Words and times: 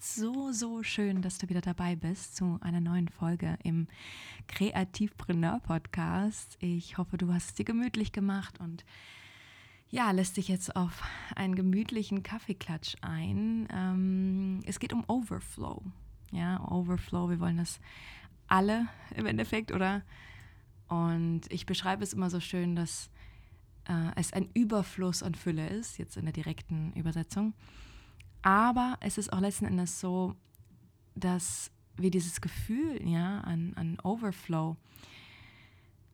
So, 0.00 0.52
so 0.52 0.82
schön, 0.82 1.22
dass 1.22 1.38
du 1.38 1.48
wieder 1.48 1.60
dabei 1.60 1.96
bist 1.96 2.36
zu 2.36 2.58
einer 2.60 2.80
neuen 2.80 3.08
Folge 3.08 3.58
im 3.64 3.88
Kreativpreneur 4.46 5.60
Podcast. 5.60 6.56
Ich 6.60 6.98
hoffe, 6.98 7.18
du 7.18 7.32
hast 7.32 7.48
es 7.48 7.54
dir 7.54 7.64
gemütlich 7.64 8.12
gemacht 8.12 8.60
und 8.60 8.84
ja, 9.90 10.10
lässt 10.12 10.36
dich 10.36 10.48
jetzt 10.48 10.76
auf 10.76 11.02
einen 11.34 11.56
gemütlichen 11.56 12.22
Kaffeeklatsch 12.22 12.94
ein. 13.00 13.66
Ähm, 13.72 14.60
es 14.66 14.78
geht 14.78 14.92
um 14.92 15.04
Overflow. 15.08 15.82
Ja, 16.30 16.64
Overflow, 16.70 17.30
wir 17.30 17.40
wollen 17.40 17.56
das 17.56 17.80
alle 18.46 18.86
im 19.16 19.26
Endeffekt, 19.26 19.72
oder? 19.72 20.02
Und 20.88 21.42
ich 21.50 21.66
beschreibe 21.66 22.04
es 22.04 22.12
immer 22.12 22.30
so 22.30 22.38
schön, 22.38 22.76
dass 22.76 23.10
äh, 23.88 24.12
es 24.14 24.32
ein 24.32 24.48
Überfluss 24.54 25.24
an 25.24 25.34
Fülle 25.34 25.68
ist, 25.68 25.98
jetzt 25.98 26.16
in 26.16 26.24
der 26.24 26.32
direkten 26.32 26.92
Übersetzung. 26.92 27.54
Aber 28.42 28.96
es 29.00 29.18
ist 29.18 29.32
auch 29.32 29.40
letzten 29.40 29.66
Endes 29.66 30.00
so, 30.00 30.34
dass 31.14 31.70
wir 31.96 32.10
dieses 32.10 32.40
Gefühl 32.40 33.00
ja, 33.08 33.40
an, 33.40 33.72
an 33.74 33.98
Overflow 34.02 34.76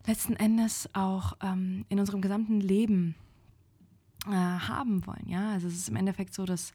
letzten 0.06 0.36
Endes 0.36 0.89
auch 0.92 1.34
ähm, 1.42 1.84
in 1.89 1.98
unserem 1.98 2.20
gesamten 2.20 2.61
Leben 2.61 3.14
äh, 4.27 4.31
haben 4.31 5.06
wollen. 5.06 5.28
Ja? 5.28 5.53
Also 5.53 5.69
es 5.69 5.75
ist 5.75 5.89
im 5.89 5.97
Endeffekt 5.97 6.34
so, 6.34 6.44
dass 6.44 6.72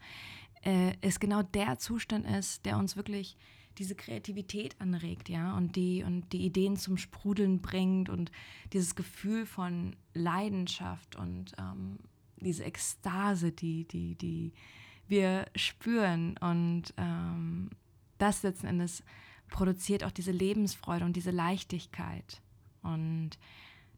äh, 0.64 0.94
es 1.02 1.20
genau 1.20 1.44
der 1.44 1.78
Zustand 1.80 2.26
ist, 2.26 2.66
der 2.66 2.78
uns 2.78 2.96
wirklich 2.96 3.38
diese 3.78 3.96
Kreativität 3.96 4.76
anregt, 4.82 5.30
ja, 5.30 5.56
und 5.56 5.78
die, 5.78 6.04
und 6.04 6.34
die 6.34 6.46
Ideen 6.46 6.76
zum 6.76 6.98
Sprudeln 6.98 7.62
bringt 7.62 8.10
und 8.10 8.30
dieses 8.74 8.94
Gefühl 8.94 9.46
von 9.46 9.96
Leidenschaft 10.14 11.16
und 11.16 11.54
ähm, 11.58 11.98
diese 12.42 12.66
Ekstase, 12.66 13.54
die, 13.54 13.86
die, 13.86 14.16
die, 14.16 14.52
wir 15.10 15.46
spüren. 15.56 16.38
Und 16.38 16.94
ähm, 16.98 17.70
das 18.18 18.44
letzten 18.44 18.68
Endes 18.68 19.04
produziert 19.50 20.04
auch 20.04 20.12
diese 20.12 20.32
Lebensfreude 20.32 21.06
und 21.06 21.16
diese 21.16 21.32
Leichtigkeit. 21.32 22.42
Und 22.82 23.32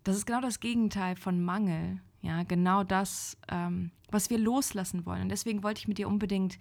das 0.03 0.15
ist 0.15 0.25
genau 0.25 0.41
das 0.41 0.59
Gegenteil 0.59 1.15
von 1.15 1.43
Mangel. 1.43 2.01
Ja, 2.21 2.43
genau 2.43 2.83
das, 2.83 3.37
ähm, 3.49 3.91
was 4.09 4.29
wir 4.29 4.37
loslassen 4.37 5.05
wollen. 5.05 5.23
Und 5.23 5.29
deswegen 5.29 5.63
wollte 5.63 5.79
ich 5.79 5.87
mit 5.87 5.97
dir 5.97 6.07
unbedingt 6.07 6.57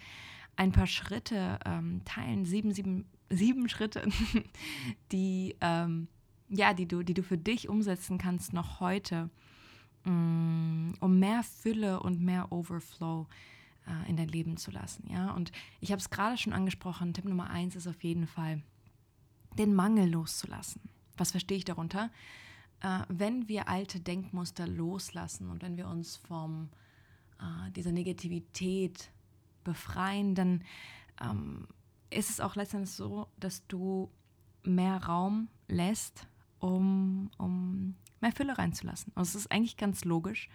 ein 0.57 0.73
paar 0.73 0.87
Schritte 0.87 1.59
ähm, 1.65 2.03
teilen, 2.05 2.45
sieben, 2.45 2.73
sieben, 2.73 3.07
sieben 3.31 3.69
Schritte, 3.69 4.07
die, 5.13 5.57
ähm, 5.61 6.09
ja, 6.49 6.75
die, 6.75 6.89
du, 6.89 7.03
die 7.03 7.15
du 7.15 7.23
für 7.23 7.39
dich 7.39 7.69
umsetzen 7.69 8.19
kannst 8.19 8.53
noch 8.53 8.81
heute, 8.81 9.31
mm, 10.05 10.95
um 11.01 11.19
mehr 11.19 11.43
Fülle 11.43 12.01
und 12.01 12.21
mehr 12.21 12.51
Overflow 12.53 13.25
zu 13.25 13.60
äh, 13.91 14.09
in 14.09 14.17
dein 14.17 14.29
Leben 14.29 14.57
zu 14.57 14.71
lassen. 14.71 15.09
Ja? 15.11 15.33
Und 15.33 15.53
ich 15.81 15.91
habe 15.91 16.01
es 16.01 16.11
gerade 16.11 16.39
schon 16.39 16.53
angesprochen, 16.53 17.13
Tipp 17.13 17.25
Nummer 17.25 17.51
eins 17.51 17.77
ist 17.77 17.87
auf 17.87 18.03
jeden 18.05 18.27
Fall, 18.27 18.63
den 19.59 19.75
Mangel 19.75 20.09
loszulassen. 20.09 20.81
Was 21.17 21.33
verstehe 21.33 21.59
ich 21.59 21.65
darunter? 21.65 22.11
Äh, 22.81 23.01
wenn 23.09 23.49
wir 23.49 23.69
alte 23.69 24.01
Denkmuster 24.01 24.67
loslassen 24.67 25.51
und 25.51 25.63
wenn 25.63 25.77
wir 25.77 25.89
uns 25.89 26.17
von 26.17 26.71
äh, 27.41 27.71
dieser 27.73 27.93
Negativität 27.93 29.11
befreien, 29.65 30.35
dann 30.35 30.63
ähm, 31.21 31.67
ist 32.11 32.31
es 32.31 32.41
auch 32.41 32.57
letztendlich 32.57 32.93
so, 32.93 33.29
dass 33.39 33.67
du 33.67 34.11
mehr 34.63 35.05
Raum 35.05 35.49
lässt, 35.69 36.27
um, 36.59 37.31
um 37.39 37.95
mehr 38.21 38.33
Fülle 38.33 38.57
reinzulassen. 38.57 39.13
Und 39.15 39.23
es 39.23 39.35
ist 39.35 39.51
eigentlich 39.51 39.77
ganz 39.77 40.05
logisch, 40.05 40.49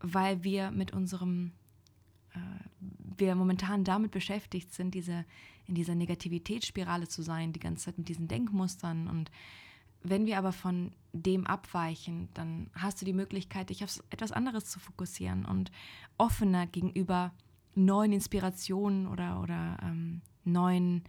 weil 0.00 0.42
wir 0.44 0.70
mit 0.70 0.92
unserem 0.92 1.52
wir 3.16 3.34
momentan 3.34 3.84
damit 3.84 4.10
beschäftigt 4.10 4.72
sind, 4.72 4.94
diese, 4.94 5.24
in 5.66 5.74
dieser 5.74 5.94
Negativitätsspirale 5.94 7.08
zu 7.08 7.22
sein, 7.22 7.52
die 7.52 7.60
ganze 7.60 7.86
Zeit 7.86 7.98
mit 7.98 8.08
diesen 8.08 8.28
Denkmustern. 8.28 9.08
Und 9.08 9.30
wenn 10.02 10.26
wir 10.26 10.38
aber 10.38 10.52
von 10.52 10.92
dem 11.12 11.46
abweichen, 11.46 12.28
dann 12.34 12.70
hast 12.74 13.00
du 13.00 13.04
die 13.04 13.12
Möglichkeit, 13.12 13.70
dich 13.70 13.84
auf 13.84 14.02
etwas 14.10 14.32
anderes 14.32 14.64
zu 14.66 14.80
fokussieren 14.80 15.44
und 15.44 15.70
offener 16.18 16.66
gegenüber 16.66 17.32
neuen 17.74 18.12
Inspirationen 18.12 19.06
oder, 19.06 19.40
oder 19.42 19.78
ähm, 19.82 20.22
neuen 20.44 21.04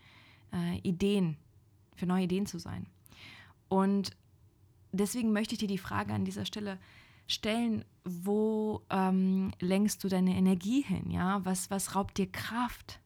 äh, 0.53 0.78
Ideen, 0.80 1.38
für 1.96 2.06
neue 2.06 2.26
Ideen 2.26 2.46
zu 2.46 2.59
sein. 2.59 2.86
Und 3.70 4.12
deswegen 4.92 5.32
möchte 5.32 5.53
ich 5.53 5.59
dir 5.59 5.68
die 5.68 5.78
Frage 5.78 6.14
an 6.14 6.26
dieser 6.26 6.46
Stelle 6.46 6.78
stellen, 7.31 7.86
wo 8.03 8.81
ähm, 8.90 9.52
lenkst 9.59 10.03
du 10.03 10.08
deine 10.08 10.36
Energie 10.36 10.81
hin? 10.81 11.09
Ja, 11.09 11.44
was, 11.46 11.69
was 11.69 11.96
raubt 11.96 12.18
dir 12.18 12.31
Kraft? 12.31 13.00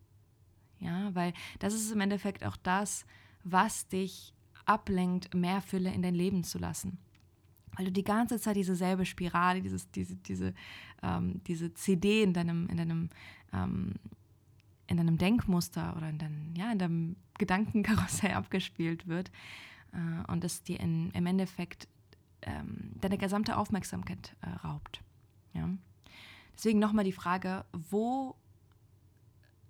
Ja, 0.80 1.14
weil 1.16 1.34
das 1.60 1.74
ist 1.74 1.92
im 1.92 2.02
Endeffekt 2.02 2.46
auch 2.46 2.58
das, 2.58 3.06
was 3.44 3.88
dich 3.88 4.34
ablenkt, 4.66 5.34
mehr 5.34 5.62
Fülle 5.62 5.94
in 5.94 6.02
dein 6.02 6.16
Leben 6.16 6.44
zu 6.44 6.58
lassen. 6.58 6.98
Weil 7.76 7.86
du 7.86 7.92
die 7.92 8.04
ganze 8.04 8.40
Zeit 8.40 8.56
diese 8.56 8.76
selbe 8.76 9.06
Spirale, 9.06 9.62
dieses, 9.62 9.90
diese, 9.92 10.16
diese, 10.16 10.54
ähm, 11.04 11.42
diese 11.46 11.74
CD 11.74 12.24
in 12.24 12.34
deinem, 12.34 12.68
in 12.68 12.78
deinem, 12.78 13.10
ähm, 13.54 13.94
in 14.88 14.98
deinem 14.98 15.18
Denkmuster 15.18 15.96
oder 15.98 16.10
in, 16.10 16.18
dein, 16.18 16.54
ja, 16.56 16.72
in 16.72 16.80
deinem 16.80 17.16
Gedankenkarussell 17.38 18.32
abgespielt 18.34 19.08
wird 19.08 19.32
äh, 19.92 20.32
und 20.32 20.44
es 20.44 20.64
dir 20.64 20.80
in, 20.80 21.12
im 21.12 21.26
Endeffekt 21.26 21.88
ähm, 22.42 22.92
deine 22.96 23.18
gesamte 23.18 23.58
Aufmerksamkeit 23.58 24.36
äh, 24.42 24.50
raubt. 24.66 25.02
Ja? 25.54 25.70
Deswegen 26.56 26.80
nochmal 26.80 27.06
die 27.06 27.12
Frage, 27.12 27.66
wo, 27.72 28.36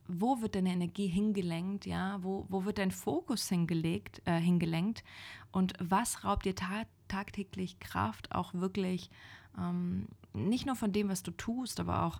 wo 0.07 0.41
wird 0.41 0.55
deine 0.55 0.71
Energie 0.71 1.07
hingelenkt, 1.07 1.85
ja? 1.85 2.19
wo, 2.21 2.45
wo 2.49 2.65
wird 2.65 2.77
dein 2.77 2.91
Fokus 2.91 3.47
hingelegt, 3.49 4.21
äh, 4.25 4.39
hingelenkt 4.39 5.03
und 5.51 5.73
was 5.79 6.23
raubt 6.23 6.45
dir 6.45 6.55
ta 6.55 6.83
tagtäglich 7.07 7.79
Kraft, 7.79 8.31
auch 8.31 8.55
wirklich 8.55 9.11
ähm, 9.59 10.07
nicht 10.33 10.65
nur 10.65 10.75
von 10.75 10.91
dem, 10.91 11.07
was 11.07 11.21
du 11.21 11.29
tust, 11.29 11.79
aber 11.79 12.03
auch 12.03 12.19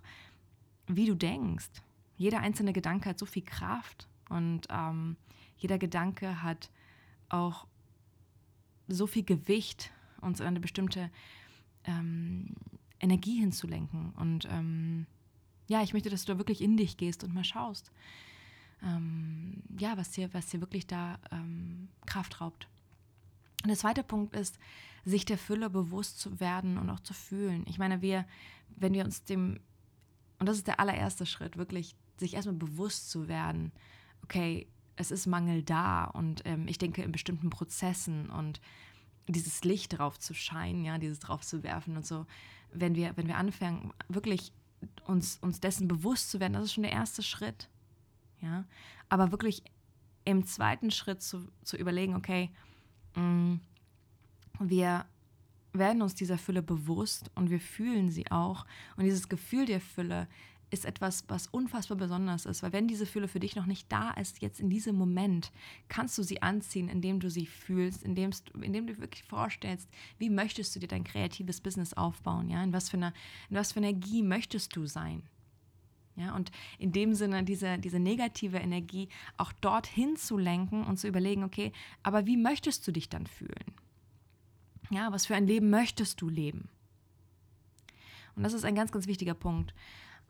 wie 0.86 1.06
du 1.06 1.16
denkst. 1.16 1.70
Jeder 2.16 2.38
einzelne 2.38 2.72
Gedanke 2.72 3.08
hat 3.10 3.18
so 3.18 3.26
viel 3.26 3.42
Kraft 3.42 4.08
und 4.28 4.68
ähm, 4.70 5.16
jeder 5.58 5.78
Gedanke 5.78 6.42
hat 6.42 6.70
auch 7.28 7.66
so 8.88 9.06
viel 9.06 9.24
Gewicht 9.24 9.90
uns 10.20 10.40
in 10.40 10.46
eine 10.46 10.60
bestimmte 10.60 11.10
ähm, 11.84 12.54
Energie 13.00 13.40
hinzulenken. 13.40 14.10
Und 14.16 14.46
ähm, 14.50 15.06
ja, 15.68 15.82
ich 15.82 15.92
möchte, 15.92 16.10
dass 16.10 16.24
du 16.24 16.32
da 16.32 16.38
wirklich 16.38 16.60
in 16.60 16.76
dich 16.76 16.96
gehst 16.96 17.24
und 17.24 17.34
mal 17.34 17.44
schaust, 17.44 17.90
ähm, 18.82 19.62
ja, 19.78 19.96
was 19.96 20.10
dir, 20.10 20.32
was 20.32 20.46
dir 20.46 20.60
wirklich 20.60 20.86
da 20.86 21.18
ähm, 21.30 21.88
Kraft 22.06 22.40
raubt. 22.40 22.68
Und 23.62 23.68
der 23.68 23.78
zweite 23.78 24.02
Punkt 24.02 24.34
ist, 24.34 24.58
sich 25.04 25.24
der 25.24 25.38
Fülle 25.38 25.70
bewusst 25.70 26.18
zu 26.18 26.40
werden 26.40 26.78
und 26.78 26.90
auch 26.90 27.00
zu 27.00 27.14
fühlen. 27.14 27.64
Ich 27.68 27.78
meine, 27.78 28.02
wir, 28.02 28.26
wenn 28.76 28.92
wir 28.92 29.04
uns 29.04 29.24
dem, 29.24 29.60
und 30.38 30.46
das 30.46 30.56
ist 30.56 30.66
der 30.66 30.80
allererste 30.80 31.26
Schritt, 31.26 31.56
wirklich 31.56 31.96
sich 32.18 32.34
erstmal 32.34 32.56
bewusst 32.56 33.10
zu 33.10 33.28
werden, 33.28 33.72
okay, 34.22 34.66
es 34.96 35.10
ist 35.10 35.26
Mangel 35.26 35.62
da 35.62 36.04
und 36.04 36.42
ähm, 36.44 36.66
ich 36.68 36.78
denke 36.78 37.02
in 37.02 37.12
bestimmten 37.12 37.50
Prozessen 37.50 38.30
und 38.30 38.60
dieses 39.28 39.64
Licht 39.64 39.98
drauf 39.98 40.18
zu 40.18 40.34
scheinen, 40.34 40.84
ja, 40.84 40.98
dieses 40.98 41.18
drauf 41.18 41.42
zu 41.42 41.62
werfen 41.62 41.96
und 41.96 42.06
so. 42.06 42.26
Wenn 42.72 42.94
wir, 42.94 43.16
wenn 43.16 43.26
wir 43.26 43.36
anfangen, 43.36 43.92
wirklich 44.08 44.52
uns, 45.06 45.38
uns 45.40 45.60
dessen 45.60 45.88
bewusst 45.88 46.30
zu 46.30 46.40
werden, 46.40 46.52
das 46.52 46.64
ist 46.64 46.74
schon 46.74 46.82
der 46.82 46.92
erste 46.92 47.22
Schritt. 47.22 47.68
Ja. 48.40 48.64
Aber 49.08 49.32
wirklich 49.32 49.62
im 50.24 50.46
zweiten 50.46 50.90
Schritt 50.90 51.22
zu, 51.22 51.48
zu 51.62 51.76
überlegen, 51.76 52.14
okay, 52.14 52.50
mh, 53.14 53.22
mm, 53.22 53.60
wir, 54.60 55.06
werden 55.78 56.02
uns 56.02 56.14
dieser 56.14 56.38
Fülle 56.38 56.62
bewusst 56.62 57.30
und 57.34 57.50
wir 57.50 57.60
fühlen 57.60 58.10
sie 58.10 58.30
auch. 58.30 58.66
Und 58.96 59.04
dieses 59.04 59.28
Gefühl 59.28 59.66
der 59.66 59.80
Fülle 59.80 60.28
ist 60.70 60.84
etwas, 60.84 61.24
was 61.28 61.46
unfassbar 61.46 61.96
besonders 61.96 62.44
ist, 62.44 62.62
weil 62.62 62.72
wenn 62.72 62.88
diese 62.88 63.06
Fülle 63.06 63.28
für 63.28 63.40
dich 63.40 63.54
noch 63.54 63.66
nicht 63.66 63.90
da 63.90 64.10
ist, 64.12 64.42
jetzt 64.42 64.58
in 64.58 64.68
diesem 64.68 64.96
Moment, 64.96 65.52
kannst 65.88 66.18
du 66.18 66.22
sie 66.22 66.42
anziehen, 66.42 66.88
indem 66.88 67.20
du 67.20 67.30
sie 67.30 67.46
fühlst, 67.46 68.02
indem, 68.02 68.30
indem 68.60 68.86
du 68.86 68.98
wirklich 68.98 69.22
vorstellst, 69.22 69.88
wie 70.18 70.30
möchtest 70.30 70.74
du 70.74 70.80
dir 70.80 70.88
dein 70.88 71.04
kreatives 71.04 71.60
Business 71.60 71.94
aufbauen, 71.94 72.48
ja, 72.48 72.62
in 72.62 72.72
was 72.72 72.88
für 72.88 72.96
einer, 72.96 73.12
in 73.48 73.56
was 73.56 73.72
für 73.72 73.78
Energie 73.78 74.22
möchtest 74.22 74.74
du 74.74 74.86
sein, 74.86 75.22
ja, 76.16 76.34
und 76.34 76.50
in 76.78 76.92
dem 76.92 77.14
Sinne 77.14 77.44
diese, 77.44 77.78
diese 77.78 78.00
negative 78.00 78.56
Energie 78.56 79.08
auch 79.36 79.52
dorthin 79.52 80.16
zu 80.16 80.38
lenken 80.38 80.84
und 80.84 80.96
zu 80.98 81.06
überlegen, 81.06 81.44
okay, 81.44 81.72
aber 82.02 82.26
wie 82.26 82.38
möchtest 82.38 82.86
du 82.88 82.92
dich 82.92 83.10
dann 83.10 83.26
fühlen? 83.26 83.74
Ja, 84.90 85.12
was 85.12 85.26
für 85.26 85.34
ein 85.34 85.46
Leben 85.46 85.68
möchtest 85.68 86.20
du 86.22 86.28
leben? 86.28 86.68
Und 88.34 88.42
das 88.42 88.54
ist 88.54 88.64
ein 88.64 88.74
ganz, 88.74 88.92
ganz 88.92 89.06
wichtiger 89.06 89.34
Punkt, 89.34 89.74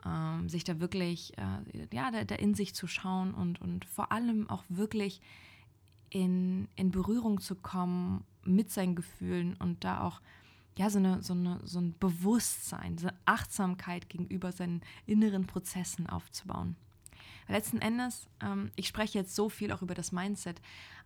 ähm, 0.06 0.48
sich 0.48 0.64
da 0.64 0.78
wirklich, 0.80 1.36
äh, 1.38 1.86
ja, 1.92 2.10
da, 2.10 2.24
da, 2.24 2.34
in 2.36 2.54
sich 2.54 2.74
zu 2.74 2.86
schauen 2.86 3.34
und, 3.34 3.60
und 3.60 3.84
vor 3.84 4.12
allem 4.12 4.48
auch 4.48 4.64
wirklich 4.68 5.20
in, 6.10 6.68
in 6.76 6.90
Berührung 6.90 7.40
zu 7.40 7.56
kommen 7.56 8.24
mit 8.44 8.70
seinen 8.70 8.94
Gefühlen 8.94 9.54
und 9.54 9.82
da 9.84 10.02
auch 10.02 10.20
ja, 10.78 10.90
so, 10.90 10.98
eine, 10.98 11.22
so, 11.22 11.32
eine, 11.32 11.60
so 11.64 11.80
ein 11.80 11.94
Bewusstsein, 11.98 12.98
so 12.98 13.08
eine 13.08 13.16
Achtsamkeit 13.24 14.08
gegenüber 14.08 14.52
seinen 14.52 14.82
inneren 15.06 15.46
Prozessen 15.46 16.06
aufzubauen. 16.06 16.76
Letzten 17.48 17.78
Endes, 17.78 18.28
ähm, 18.40 18.70
ich 18.76 18.86
spreche 18.86 19.18
jetzt 19.18 19.34
so 19.34 19.48
viel 19.48 19.72
auch 19.72 19.82
über 19.82 19.94
das 19.94 20.12
Mindset, 20.12 20.60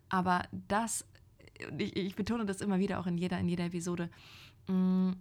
aber 0.08 0.48
das, 0.68 1.06
ich, 1.78 1.96
ich 1.96 2.16
betone 2.16 2.46
das 2.46 2.60
immer 2.60 2.78
wieder 2.78 2.98
auch 2.98 3.06
in 3.06 3.16
jeder, 3.16 3.38
in 3.38 3.48
jeder 3.48 3.64
Episode, 3.64 4.10
mh, 4.66 4.74
mm, 4.74 5.16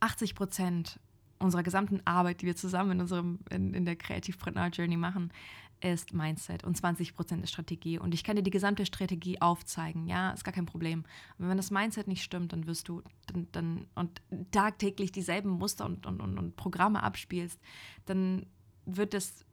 80 0.00 0.34
Prozent 0.34 0.98
unserer 1.40 1.62
gesamten 1.62 2.00
Arbeit, 2.04 2.42
die 2.42 2.46
wir 2.46 2.56
zusammen 2.56 2.92
in, 2.92 3.00
unserem, 3.00 3.40
in, 3.50 3.74
in 3.74 3.84
der 3.84 3.96
Kreativpreneur 3.96 4.68
Journey 4.68 4.96
machen, 4.96 5.32
ist 5.80 6.12
Mindset 6.12 6.64
und 6.64 6.76
20 6.76 7.14
Prozent 7.14 7.42
ist 7.42 7.50
Strategie. 7.50 7.98
Und 7.98 8.12
ich 8.12 8.22
kann 8.22 8.36
dir 8.36 8.42
die 8.42 8.50
gesamte 8.50 8.84
Strategie 8.84 9.40
aufzeigen, 9.40 10.06
ja, 10.06 10.30
ist 10.30 10.44
gar 10.44 10.52
kein 10.52 10.66
Problem. 10.66 11.04
Und 11.38 11.48
wenn 11.48 11.56
das 11.56 11.70
Mindset 11.70 12.06
nicht 12.06 12.22
stimmt, 12.22 12.52
dann 12.52 12.66
wirst 12.66 12.88
du 12.88 13.02
dann, 13.26 13.48
dann 13.52 13.86
und 13.94 14.20
tagtäglich 14.50 15.12
dieselben 15.12 15.50
Muster 15.50 15.86
und, 15.86 16.06
und, 16.06 16.20
und, 16.20 16.38
und 16.38 16.56
Programme 16.56 17.02
abspielst, 17.02 17.58
dann 18.04 18.46
wird 18.84 19.14
es 19.14 19.46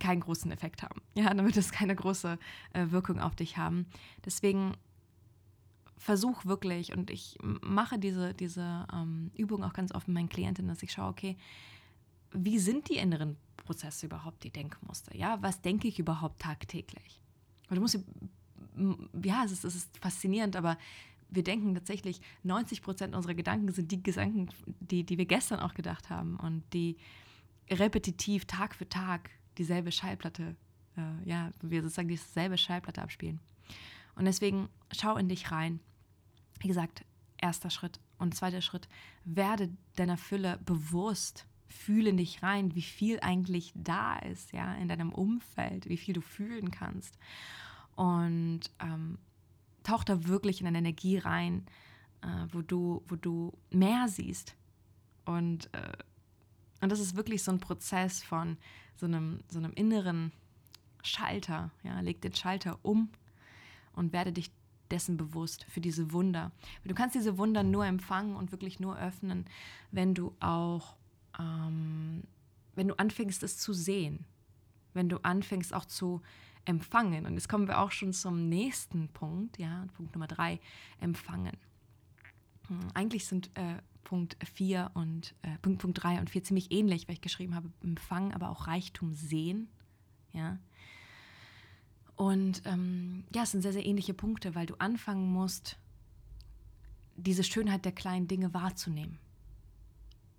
keinen 0.00 0.20
großen 0.20 0.50
Effekt 0.50 0.82
haben. 0.82 1.02
Ja, 1.14 1.32
dann 1.32 1.44
wird 1.44 1.56
es 1.56 1.70
keine 1.70 1.94
große 1.94 2.38
äh, 2.72 2.86
Wirkung 2.90 3.20
auf 3.20 3.36
dich 3.36 3.56
haben. 3.56 3.86
Deswegen 4.24 4.72
versuch 5.96 6.44
wirklich, 6.44 6.92
und 6.96 7.10
ich 7.10 7.38
mache 7.42 7.98
diese, 7.98 8.34
diese 8.34 8.86
ähm, 8.92 9.30
Übung 9.36 9.64
auch 9.64 9.72
ganz 9.72 9.94
oft 9.94 10.08
mit 10.08 10.14
meinen 10.14 10.28
Klientinnen, 10.28 10.68
dass 10.68 10.82
ich 10.82 10.92
schaue, 10.92 11.10
okay, 11.10 11.36
wie 12.32 12.58
sind 12.58 12.88
die 12.88 12.96
inneren 12.96 13.36
Prozesse 13.56 14.06
überhaupt, 14.06 14.44
die 14.44 14.50
Denkmuster? 14.50 15.16
Ja, 15.16 15.40
was 15.40 15.62
denke 15.62 15.88
ich 15.88 15.98
überhaupt 15.98 16.40
tagtäglich? 16.40 17.20
Und 17.68 17.76
du 17.76 17.80
musst, 17.80 17.98
ja, 19.22 19.44
es 19.44 19.52
ist, 19.52 19.64
es 19.64 19.76
ist 19.76 19.98
faszinierend, 19.98 20.56
aber 20.56 20.76
wir 21.30 21.42
denken 21.42 21.74
tatsächlich, 21.74 22.20
90 22.42 22.82
Prozent 22.82 23.14
unserer 23.14 23.34
Gedanken 23.34 23.72
sind 23.72 23.90
die 23.90 24.02
Gedanken, 24.02 24.48
die, 24.80 25.04
die 25.04 25.18
wir 25.18 25.26
gestern 25.26 25.60
auch 25.60 25.74
gedacht 25.74 26.10
haben 26.10 26.36
und 26.36 26.62
die 26.72 26.96
repetitiv 27.70 28.44
Tag 28.44 28.74
für 28.74 28.88
Tag 28.88 29.30
dieselbe 29.58 29.92
Schallplatte, 29.92 30.56
äh, 30.96 31.28
ja, 31.28 31.50
wir 31.62 31.82
sozusagen 31.82 32.08
dieselbe 32.08 32.58
Schallplatte 32.58 33.02
abspielen. 33.02 33.40
Und 34.14 34.24
deswegen 34.24 34.68
schau 34.92 35.16
in 35.16 35.28
dich 35.28 35.50
rein. 35.50 35.80
Wie 36.60 36.68
gesagt, 36.68 37.04
erster 37.38 37.70
Schritt 37.70 38.00
und 38.18 38.34
zweiter 38.34 38.62
Schritt, 38.62 38.88
werde 39.24 39.70
deiner 39.96 40.16
Fülle 40.16 40.58
bewusst 40.64 41.46
fühle 41.74 42.10
in 42.10 42.16
dich 42.16 42.42
rein, 42.42 42.74
wie 42.74 42.82
viel 42.82 43.18
eigentlich 43.20 43.72
da 43.74 44.16
ist, 44.18 44.52
ja, 44.52 44.74
in 44.74 44.88
deinem 44.88 45.12
Umfeld, 45.12 45.88
wie 45.88 45.96
viel 45.96 46.14
du 46.14 46.20
fühlen 46.20 46.70
kannst. 46.70 47.18
Und 47.96 48.60
ähm, 48.80 49.18
tauch 49.82 50.04
da 50.04 50.26
wirklich 50.26 50.60
in 50.60 50.66
eine 50.66 50.78
Energie 50.78 51.18
rein, 51.18 51.66
äh, 52.22 52.46
wo, 52.52 52.62
du, 52.62 53.02
wo 53.08 53.16
du 53.16 53.52
mehr 53.70 54.08
siehst. 54.08 54.56
Und, 55.24 55.72
äh, 55.74 55.92
und 56.80 56.90
das 56.90 57.00
ist 57.00 57.16
wirklich 57.16 57.42
so 57.42 57.50
ein 57.50 57.60
Prozess 57.60 58.22
von 58.22 58.56
so 58.96 59.06
einem, 59.06 59.40
so 59.50 59.58
einem 59.58 59.72
inneren 59.72 60.32
Schalter. 61.02 61.70
Ja, 61.82 62.00
leg 62.00 62.20
den 62.20 62.34
Schalter 62.34 62.78
um 62.82 63.10
und 63.94 64.12
werde 64.12 64.32
dich 64.32 64.50
dessen 64.90 65.16
bewusst 65.16 65.64
für 65.68 65.80
diese 65.80 66.12
Wunder. 66.12 66.52
Du 66.84 66.94
kannst 66.94 67.14
diese 67.14 67.38
Wunder 67.38 67.62
nur 67.62 67.86
empfangen 67.86 68.36
und 68.36 68.52
wirklich 68.52 68.80
nur 68.80 68.98
öffnen, 68.98 69.46
wenn 69.90 70.14
du 70.14 70.34
auch 70.40 70.96
ähm, 71.38 72.22
wenn 72.74 72.88
du 72.88 72.94
anfängst, 72.94 73.42
es 73.42 73.58
zu 73.58 73.72
sehen, 73.72 74.24
wenn 74.92 75.08
du 75.08 75.18
anfängst 75.18 75.74
auch 75.74 75.84
zu 75.84 76.22
empfangen. 76.64 77.26
Und 77.26 77.34
jetzt 77.34 77.48
kommen 77.48 77.68
wir 77.68 77.78
auch 77.78 77.90
schon 77.90 78.12
zum 78.12 78.48
nächsten 78.48 79.08
Punkt, 79.08 79.58
ja, 79.58 79.86
Punkt 79.96 80.14
Nummer 80.14 80.26
drei, 80.26 80.60
empfangen. 81.00 81.56
Hm, 82.68 82.80
eigentlich 82.94 83.26
sind 83.26 83.50
äh, 83.54 83.76
Punkt 84.02 84.36
4 84.54 84.90
und 84.94 85.34
äh, 85.42 85.58
Punkt, 85.62 85.80
Punkt 85.80 86.02
3 86.02 86.20
und 86.20 86.30
4 86.30 86.44
ziemlich 86.44 86.72
ähnlich, 86.72 87.08
weil 87.08 87.14
ich 87.14 87.20
geschrieben 87.20 87.54
habe, 87.54 87.70
empfangen, 87.82 88.32
aber 88.32 88.50
auch 88.50 88.66
Reichtum 88.66 89.14
sehen. 89.14 89.68
Ja. 90.32 90.58
Und 92.16 92.62
ähm, 92.64 93.24
ja, 93.34 93.42
es 93.42 93.50
sind 93.50 93.62
sehr, 93.62 93.72
sehr 93.72 93.84
ähnliche 93.84 94.14
Punkte, 94.14 94.54
weil 94.54 94.66
du 94.66 94.74
anfangen 94.76 95.32
musst, 95.32 95.78
diese 97.16 97.44
Schönheit 97.44 97.84
der 97.84 97.92
kleinen 97.92 98.28
Dinge 98.28 98.54
wahrzunehmen. 98.54 99.18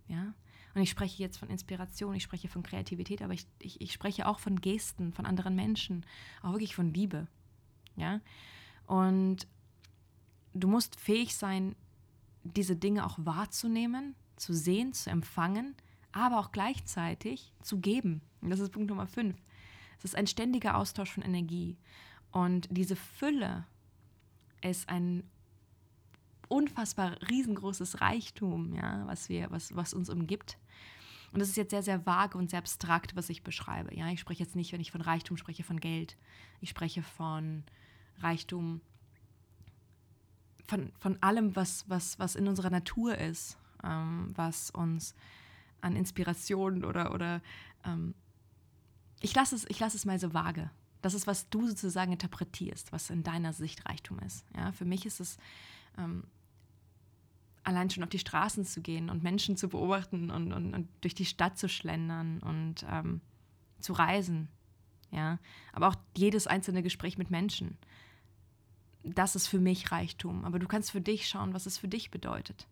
Ja. 0.07 0.33
Und 0.73 0.81
ich 0.81 0.89
spreche 0.89 1.23
jetzt 1.23 1.37
von 1.37 1.49
Inspiration, 1.49 2.15
ich 2.15 2.23
spreche 2.23 2.49
von 2.49 2.63
Kreativität, 2.63 3.21
aber 3.21 3.33
ich, 3.33 3.47
ich, 3.59 3.79
ich 3.79 3.93
spreche 3.93 4.27
auch 4.27 4.39
von 4.39 4.59
Gesten, 4.59 5.13
von 5.13 5.25
anderen 5.25 5.55
Menschen, 5.55 6.05
auch 6.41 6.51
wirklich 6.51 6.75
von 6.75 6.93
Liebe. 6.93 7.27
Ja. 7.95 8.19
Und 8.85 9.47
du 10.53 10.67
musst 10.67 10.99
fähig 10.99 11.35
sein, 11.35 11.75
diese 12.43 12.75
Dinge 12.75 13.05
auch 13.05 13.17
wahrzunehmen, 13.19 14.15
zu 14.35 14.53
sehen, 14.53 14.93
zu 14.93 15.09
empfangen, 15.09 15.75
aber 16.11 16.39
auch 16.39 16.51
gleichzeitig 16.51 17.53
zu 17.61 17.79
geben. 17.79 18.21
Und 18.41 18.49
das 18.49 18.59
ist 18.59 18.71
Punkt 18.71 18.89
Nummer 18.89 19.07
fünf. 19.07 19.37
Es 19.99 20.05
ist 20.05 20.15
ein 20.15 20.27
ständiger 20.27 20.77
Austausch 20.77 21.11
von 21.11 21.23
Energie. 21.23 21.77
Und 22.31 22.67
diese 22.71 22.95
Fülle 22.95 23.65
ist 24.61 24.89
ein 24.89 25.23
unfassbar 26.47 27.17
riesengroßes 27.29 28.01
Reichtum, 28.01 28.73
ja, 28.75 29.03
was, 29.07 29.29
wir, 29.29 29.49
was, 29.51 29.75
was 29.75 29.93
uns 29.93 30.09
umgibt. 30.09 30.57
Und 31.31 31.39
das 31.39 31.49
ist 31.49 31.57
jetzt 31.57 31.71
sehr, 31.71 31.83
sehr 31.83 32.05
vage 32.05 32.37
und 32.37 32.49
sehr 32.49 32.59
abstrakt, 32.59 33.15
was 33.15 33.29
ich 33.29 33.43
beschreibe. 33.43 33.95
Ja, 33.95 34.09
ich 34.09 34.19
spreche 34.19 34.43
jetzt 34.43 34.55
nicht, 34.55 34.71
wenn 34.71 34.81
ich 34.81 34.91
von 34.91 35.01
Reichtum 35.01 35.37
spreche, 35.37 35.63
von 35.63 35.79
Geld. 35.79 36.17
Ich 36.61 36.69
spreche 36.69 37.03
von 37.03 37.63
Reichtum, 38.19 38.81
von, 40.67 40.91
von 40.97 41.21
allem, 41.21 41.55
was, 41.55 41.89
was, 41.89 42.19
was 42.19 42.35
in 42.35 42.47
unserer 42.47 42.69
Natur 42.69 43.17
ist, 43.17 43.57
ähm, 43.83 44.31
was 44.35 44.71
uns 44.71 45.15
an 45.81 45.95
Inspiration 45.95 46.85
oder, 46.85 47.13
oder 47.13 47.41
ähm, 47.85 48.15
ich 49.25 49.33
lasse 49.33 49.55
es, 49.55 49.79
lass 49.79 49.95
es 49.95 50.05
mal 50.05 50.19
so 50.19 50.33
vage. 50.33 50.69
Das 51.01 51.15
ist, 51.15 51.25
was 51.25 51.49
du 51.49 51.67
sozusagen 51.67 52.11
interpretierst, 52.11 52.91
was 52.91 53.09
in 53.09 53.23
deiner 53.23 53.53
Sicht 53.53 53.83
Reichtum 53.87 54.19
ist. 54.19 54.45
Ja, 54.55 54.71
für 54.71 54.85
mich 54.85 55.05
ist 55.07 55.19
es 55.19 55.37
ähm, 55.97 56.25
allein 57.63 57.89
schon 57.89 58.03
auf 58.03 58.09
die 58.09 58.19
Straßen 58.19 58.65
zu 58.65 58.81
gehen 58.81 59.09
und 59.09 59.23
Menschen 59.23 59.57
zu 59.57 59.67
beobachten 59.67 60.29
und, 60.29 60.53
und, 60.53 60.73
und 60.75 60.87
durch 61.01 61.15
die 61.15 61.25
Stadt 61.25 61.57
zu 61.57 61.67
schlendern 61.67 62.39
und 62.43 62.85
ähm, 62.87 63.21
zu 63.79 63.93
reisen. 63.93 64.47
Ja, 65.09 65.39
aber 65.73 65.87
auch 65.87 65.95
jedes 66.15 66.45
einzelne 66.45 66.83
Gespräch 66.83 67.17
mit 67.17 67.31
Menschen. 67.31 67.79
Das 69.03 69.35
ist 69.35 69.47
für 69.47 69.59
mich 69.59 69.91
Reichtum. 69.91 70.45
Aber 70.45 70.59
du 70.59 70.67
kannst 70.67 70.91
für 70.91 71.01
dich 71.01 71.27
schauen, 71.27 71.53
was 71.53 71.65
es 71.65 71.79
für 71.79 71.87
dich 71.87 72.11
bedeutet. 72.11 72.67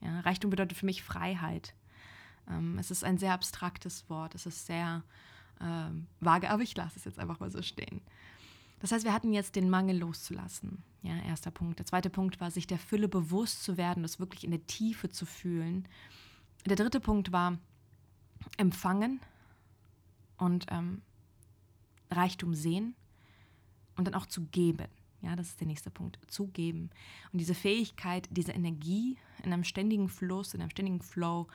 Ja, 0.00 0.20
Reichtum 0.20 0.50
bedeutet 0.50 0.78
für 0.78 0.86
mich 0.86 1.02
Freiheit. 1.02 1.74
Ähm, 2.48 2.78
es 2.78 2.92
ist 2.92 3.02
ein 3.02 3.18
sehr 3.18 3.32
abstraktes 3.32 4.08
Wort. 4.08 4.36
Es 4.36 4.46
ist 4.46 4.66
sehr 4.66 5.02
ähm, 5.60 6.06
vage, 6.20 6.50
aber 6.50 6.62
ich 6.62 6.76
lasse 6.76 6.98
es 6.98 7.04
jetzt 7.04 7.18
einfach 7.18 7.40
mal 7.40 7.50
so 7.50 7.62
stehen. 7.62 8.00
Das 8.80 8.90
heißt, 8.90 9.04
wir 9.04 9.12
hatten 9.12 9.32
jetzt 9.32 9.54
den 9.54 9.70
Mangel 9.70 9.98
loszulassen. 9.98 10.82
Ja, 11.02 11.16
erster 11.18 11.50
Punkt. 11.50 11.78
Der 11.78 11.86
zweite 11.86 12.10
Punkt 12.10 12.40
war, 12.40 12.50
sich 12.50 12.66
der 12.66 12.78
Fülle 12.78 13.08
bewusst 13.08 13.62
zu 13.62 13.76
werden, 13.76 14.02
das 14.02 14.18
wirklich 14.18 14.44
in 14.44 14.50
der 14.50 14.66
Tiefe 14.66 15.08
zu 15.08 15.24
fühlen. 15.24 15.86
Der 16.66 16.76
dritte 16.76 17.00
Punkt 17.00 17.32
war 17.32 17.58
empfangen 18.56 19.20
und 20.36 20.66
ähm, 20.70 21.02
Reichtum 22.10 22.54
sehen 22.54 22.94
und 23.96 24.06
dann 24.06 24.14
auch 24.14 24.26
zu 24.26 24.42
geben. 24.46 24.88
Ja, 25.22 25.36
das 25.36 25.48
ist 25.48 25.60
der 25.60 25.68
nächste 25.68 25.90
Punkt. 25.90 26.18
Zu 26.26 26.48
geben. 26.48 26.90
Und 27.32 27.38
diese 27.38 27.54
Fähigkeit, 27.54 28.28
diese 28.32 28.52
Energie 28.52 29.16
in 29.44 29.52
einem 29.52 29.64
ständigen 29.64 30.08
Fluss, 30.08 30.54
in 30.54 30.60
einem 30.60 30.70
ständigen 30.70 31.00
Flow 31.00 31.46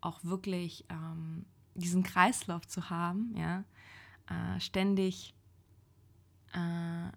auch 0.00 0.22
wirklich 0.22 0.84
ähm, 0.88 1.44
diesen 1.76 2.02
Kreislauf 2.02 2.66
zu 2.66 2.90
haben, 2.90 3.34
ja, 3.36 3.64
äh, 4.28 4.60
ständig 4.60 5.34
äh, 6.52 7.10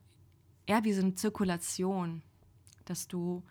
ja, 0.70 0.84
wie 0.84 0.94
so 0.94 1.02
eine 1.02 1.16
Zirkulation, 1.16 2.22
dass 2.86 3.08
du 3.08 3.44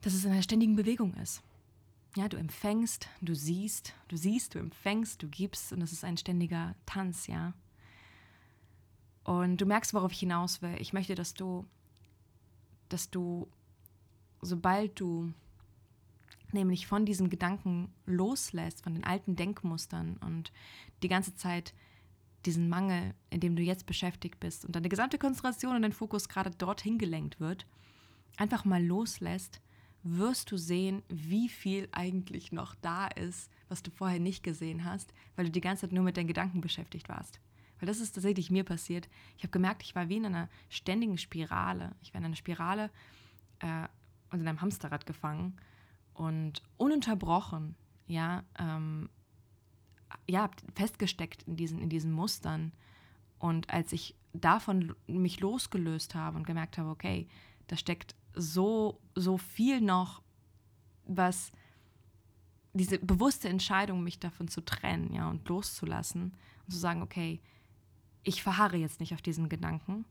dass 0.00 0.14
es 0.14 0.24
in 0.24 0.32
einer 0.32 0.42
ständigen 0.42 0.76
Bewegung 0.76 1.14
ist. 1.14 1.42
Ja, 2.16 2.28
du 2.28 2.36
empfängst, 2.36 3.08
du 3.20 3.34
siehst, 3.34 3.94
du 4.06 4.16
siehst, 4.16 4.54
du 4.54 4.58
empfängst, 4.58 5.22
du 5.22 5.28
gibst 5.28 5.72
und 5.72 5.82
es 5.82 5.92
ist 5.92 6.04
ein 6.04 6.16
ständiger 6.16 6.74
Tanz, 6.86 7.26
ja. 7.26 7.52
Und 9.24 9.60
du 9.60 9.66
merkst, 9.66 9.92
worauf 9.92 10.12
ich 10.12 10.20
hinaus 10.20 10.62
will. 10.62 10.76
Ich 10.78 10.92
möchte, 10.92 11.14
dass 11.14 11.34
du, 11.34 11.66
dass 12.88 13.10
du, 13.10 13.48
sobald 14.40 14.98
du 14.98 15.32
nämlich 16.52 16.86
von 16.86 17.04
diesen 17.04 17.30
Gedanken 17.30 17.92
loslässt, 18.06 18.82
von 18.82 18.94
den 18.94 19.04
alten 19.04 19.36
Denkmustern 19.36 20.16
und 20.18 20.52
die 21.02 21.08
ganze 21.08 21.34
Zeit 21.34 21.74
diesen 22.46 22.68
Mangel, 22.68 23.14
in 23.30 23.40
dem 23.40 23.56
du 23.56 23.62
jetzt 23.62 23.86
beschäftigt 23.86 24.40
bist 24.40 24.64
und 24.64 24.74
deine 24.74 24.88
gesamte 24.88 25.18
Konzentration 25.18 25.76
und 25.76 25.82
dein 25.82 25.92
Fokus 25.92 26.28
gerade 26.28 26.50
dorthin 26.50 26.98
gelenkt 26.98 27.40
wird, 27.40 27.66
einfach 28.36 28.64
mal 28.64 28.82
loslässt, 28.84 29.60
wirst 30.02 30.50
du 30.52 30.56
sehen, 30.56 31.02
wie 31.08 31.48
viel 31.48 31.88
eigentlich 31.92 32.52
noch 32.52 32.74
da 32.76 33.08
ist, 33.08 33.50
was 33.68 33.82
du 33.82 33.90
vorher 33.90 34.20
nicht 34.20 34.42
gesehen 34.42 34.84
hast, 34.84 35.12
weil 35.36 35.46
du 35.46 35.50
die 35.50 35.60
ganze 35.60 35.82
Zeit 35.82 35.92
nur 35.92 36.04
mit 36.04 36.16
deinen 36.16 36.28
Gedanken 36.28 36.60
beschäftigt 36.60 37.08
warst. 37.08 37.40
Weil 37.80 37.88
das 37.88 38.00
ist 38.00 38.12
tatsächlich 38.12 38.50
mir 38.50 38.64
passiert. 38.64 39.08
Ich 39.36 39.42
habe 39.42 39.50
gemerkt, 39.50 39.82
ich 39.82 39.94
war 39.94 40.08
wie 40.08 40.16
in 40.16 40.26
einer 40.26 40.48
ständigen 40.68 41.18
Spirale. 41.18 41.94
Ich 42.00 42.14
war 42.14 42.20
in 42.20 42.24
einer 42.24 42.36
Spirale 42.36 42.90
äh, 43.60 43.86
und 44.30 44.40
in 44.40 44.48
einem 44.48 44.60
Hamsterrad 44.60 45.06
gefangen 45.06 45.58
und 46.18 46.62
ununterbrochen, 46.76 47.76
ja, 48.08 48.42
ähm, 48.58 49.08
ja, 50.26 50.50
festgesteckt 50.74 51.44
in 51.44 51.56
diesen, 51.56 51.80
in 51.80 51.88
diesen 51.88 52.12
Mustern. 52.12 52.72
Und 53.38 53.70
als 53.70 53.92
ich 53.92 54.16
davon 54.32 54.96
mich 55.06 55.38
losgelöst 55.38 56.16
habe 56.16 56.36
und 56.36 56.46
gemerkt 56.46 56.76
habe, 56.76 56.90
okay, 56.90 57.28
da 57.68 57.76
steckt 57.76 58.16
so, 58.34 59.00
so 59.14 59.38
viel 59.38 59.80
noch, 59.80 60.22
was 61.04 61.52
diese 62.72 62.98
bewusste 62.98 63.48
Entscheidung, 63.48 64.02
mich 64.02 64.18
davon 64.18 64.48
zu 64.48 64.64
trennen, 64.64 65.14
ja, 65.14 65.30
und 65.30 65.48
loszulassen 65.48 66.36
und 66.66 66.72
zu 66.72 66.78
sagen, 66.78 67.02
okay, 67.02 67.40
ich 68.24 68.42
verharre 68.42 68.76
jetzt 68.76 68.98
nicht 68.98 69.14
auf 69.14 69.22
diesen 69.22 69.48
Gedanken, 69.48 70.04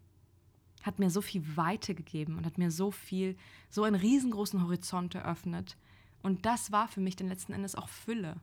hat 0.84 1.00
mir 1.00 1.10
so 1.10 1.22
viel 1.22 1.58
Weite 1.58 1.94
gegeben 1.96 2.38
und 2.38 2.46
hat 2.46 2.58
mir 2.58 2.72
so 2.72 2.92
viel, 2.92 3.36
so 3.70 3.84
einen 3.84 3.96
riesengroßen 3.96 4.64
Horizont 4.64 5.16
eröffnet. 5.16 5.76
Und 6.22 6.46
das 6.46 6.72
war 6.72 6.88
für 6.88 7.00
mich 7.00 7.16
dann 7.16 7.28
letzten 7.28 7.54
Endes 7.54 7.76
auch 7.76 7.90
Fülle. 7.90 8.38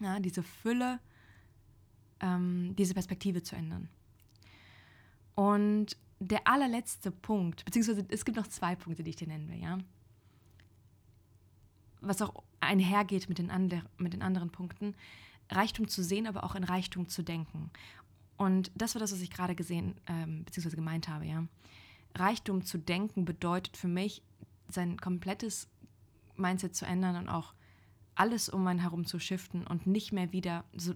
Ja, 0.00 0.20
diese 0.20 0.42
Fülle, 0.42 1.00
ähm, 2.20 2.74
diese 2.76 2.94
Perspektive 2.94 3.42
zu 3.42 3.56
ändern. 3.56 3.88
Und 5.34 5.96
der 6.18 6.46
allerletzte 6.46 7.10
Punkt, 7.10 7.64
beziehungsweise 7.64 8.04
es 8.08 8.24
gibt 8.24 8.36
noch 8.36 8.46
zwei 8.46 8.74
Punkte, 8.74 9.02
die 9.02 9.10
ich 9.10 9.16
dir 9.16 9.28
nennen 9.28 9.48
will, 9.48 9.60
ja. 9.60 9.78
Was 12.00 12.22
auch 12.22 12.42
einhergeht 12.60 13.28
mit 13.28 13.38
den, 13.38 13.50
ander, 13.50 13.82
mit 13.98 14.12
den 14.12 14.22
anderen 14.22 14.50
Punkten, 14.50 14.94
Reichtum 15.50 15.88
zu 15.88 16.02
sehen, 16.02 16.26
aber 16.26 16.44
auch 16.44 16.54
in 16.54 16.64
Reichtum 16.64 17.08
zu 17.08 17.22
denken. 17.22 17.70
Und 18.36 18.70
das 18.74 18.94
war 18.94 19.00
das, 19.00 19.12
was 19.12 19.20
ich 19.20 19.30
gerade 19.30 19.54
gesehen, 19.54 19.94
ähm, 20.08 20.44
beziehungsweise 20.44 20.76
gemeint 20.76 21.08
habe, 21.08 21.26
ja. 21.26 21.46
Reichtum 22.14 22.64
zu 22.64 22.78
denken 22.78 23.24
bedeutet 23.24 23.76
für 23.76 23.88
mich, 23.88 24.22
sein 24.68 24.98
komplettes 24.98 25.68
Mindset 26.36 26.74
zu 26.74 26.86
ändern 26.86 27.16
und 27.16 27.28
auch 27.28 27.54
alles 28.14 28.48
um 28.48 28.66
einen 28.66 28.80
herum 28.80 29.06
zu 29.06 29.18
shiften 29.18 29.66
und 29.66 29.86
nicht 29.86 30.12
mehr 30.12 30.32
wieder 30.32 30.64
so, 30.74 30.94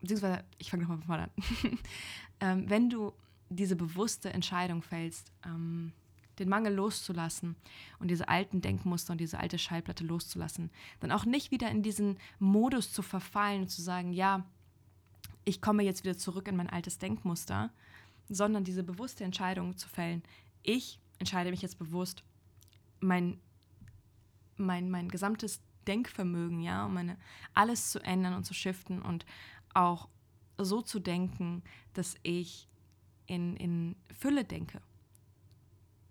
beziehungsweise, 0.00 0.44
ich 0.58 0.70
fange 0.70 0.82
nochmal 0.84 0.98
von 0.98 1.06
vorne 1.06 1.22
an. 1.24 1.78
ähm, 2.40 2.70
wenn 2.70 2.90
du 2.90 3.12
diese 3.48 3.76
bewusste 3.76 4.32
Entscheidung 4.32 4.82
fällst, 4.82 5.32
ähm, 5.44 5.92
den 6.38 6.48
Mangel 6.48 6.74
loszulassen 6.74 7.56
und 7.98 8.08
diese 8.08 8.28
alten 8.28 8.60
Denkmuster 8.60 9.12
und 9.12 9.20
diese 9.20 9.38
alte 9.38 9.58
Schallplatte 9.58 10.04
loszulassen, 10.04 10.70
dann 11.00 11.12
auch 11.12 11.24
nicht 11.24 11.50
wieder 11.50 11.70
in 11.70 11.82
diesen 11.82 12.18
Modus 12.38 12.92
zu 12.92 13.02
verfallen 13.02 13.62
und 13.62 13.68
zu 13.68 13.82
sagen, 13.82 14.12
ja, 14.12 14.44
ich 15.44 15.60
komme 15.60 15.82
jetzt 15.82 16.04
wieder 16.04 16.16
zurück 16.16 16.48
in 16.48 16.56
mein 16.56 16.70
altes 16.70 16.98
Denkmuster, 16.98 17.70
sondern 18.28 18.64
diese 18.64 18.82
bewusste 18.82 19.24
Entscheidung 19.24 19.76
zu 19.76 19.88
fällen, 19.88 20.22
ich 20.62 20.98
entscheide 21.18 21.50
mich 21.50 21.62
jetzt 21.62 21.78
bewusst, 21.78 22.24
mein, 23.00 23.38
mein, 24.56 24.90
mein 24.90 25.08
gesamtes 25.08 25.60
Denkvermögen, 25.86 26.60
ja, 26.60 26.86
um 26.86 26.94
meine, 26.94 27.16
alles 27.52 27.90
zu 27.90 28.00
ändern 28.00 28.34
und 28.34 28.44
zu 28.44 28.54
shiften 28.54 29.02
und 29.02 29.26
auch 29.74 30.08
so 30.58 30.82
zu 30.82 31.00
denken, 31.00 31.62
dass 31.92 32.14
ich 32.22 32.68
in, 33.26 33.56
in 33.56 33.96
Fülle 34.12 34.44
denke 34.44 34.80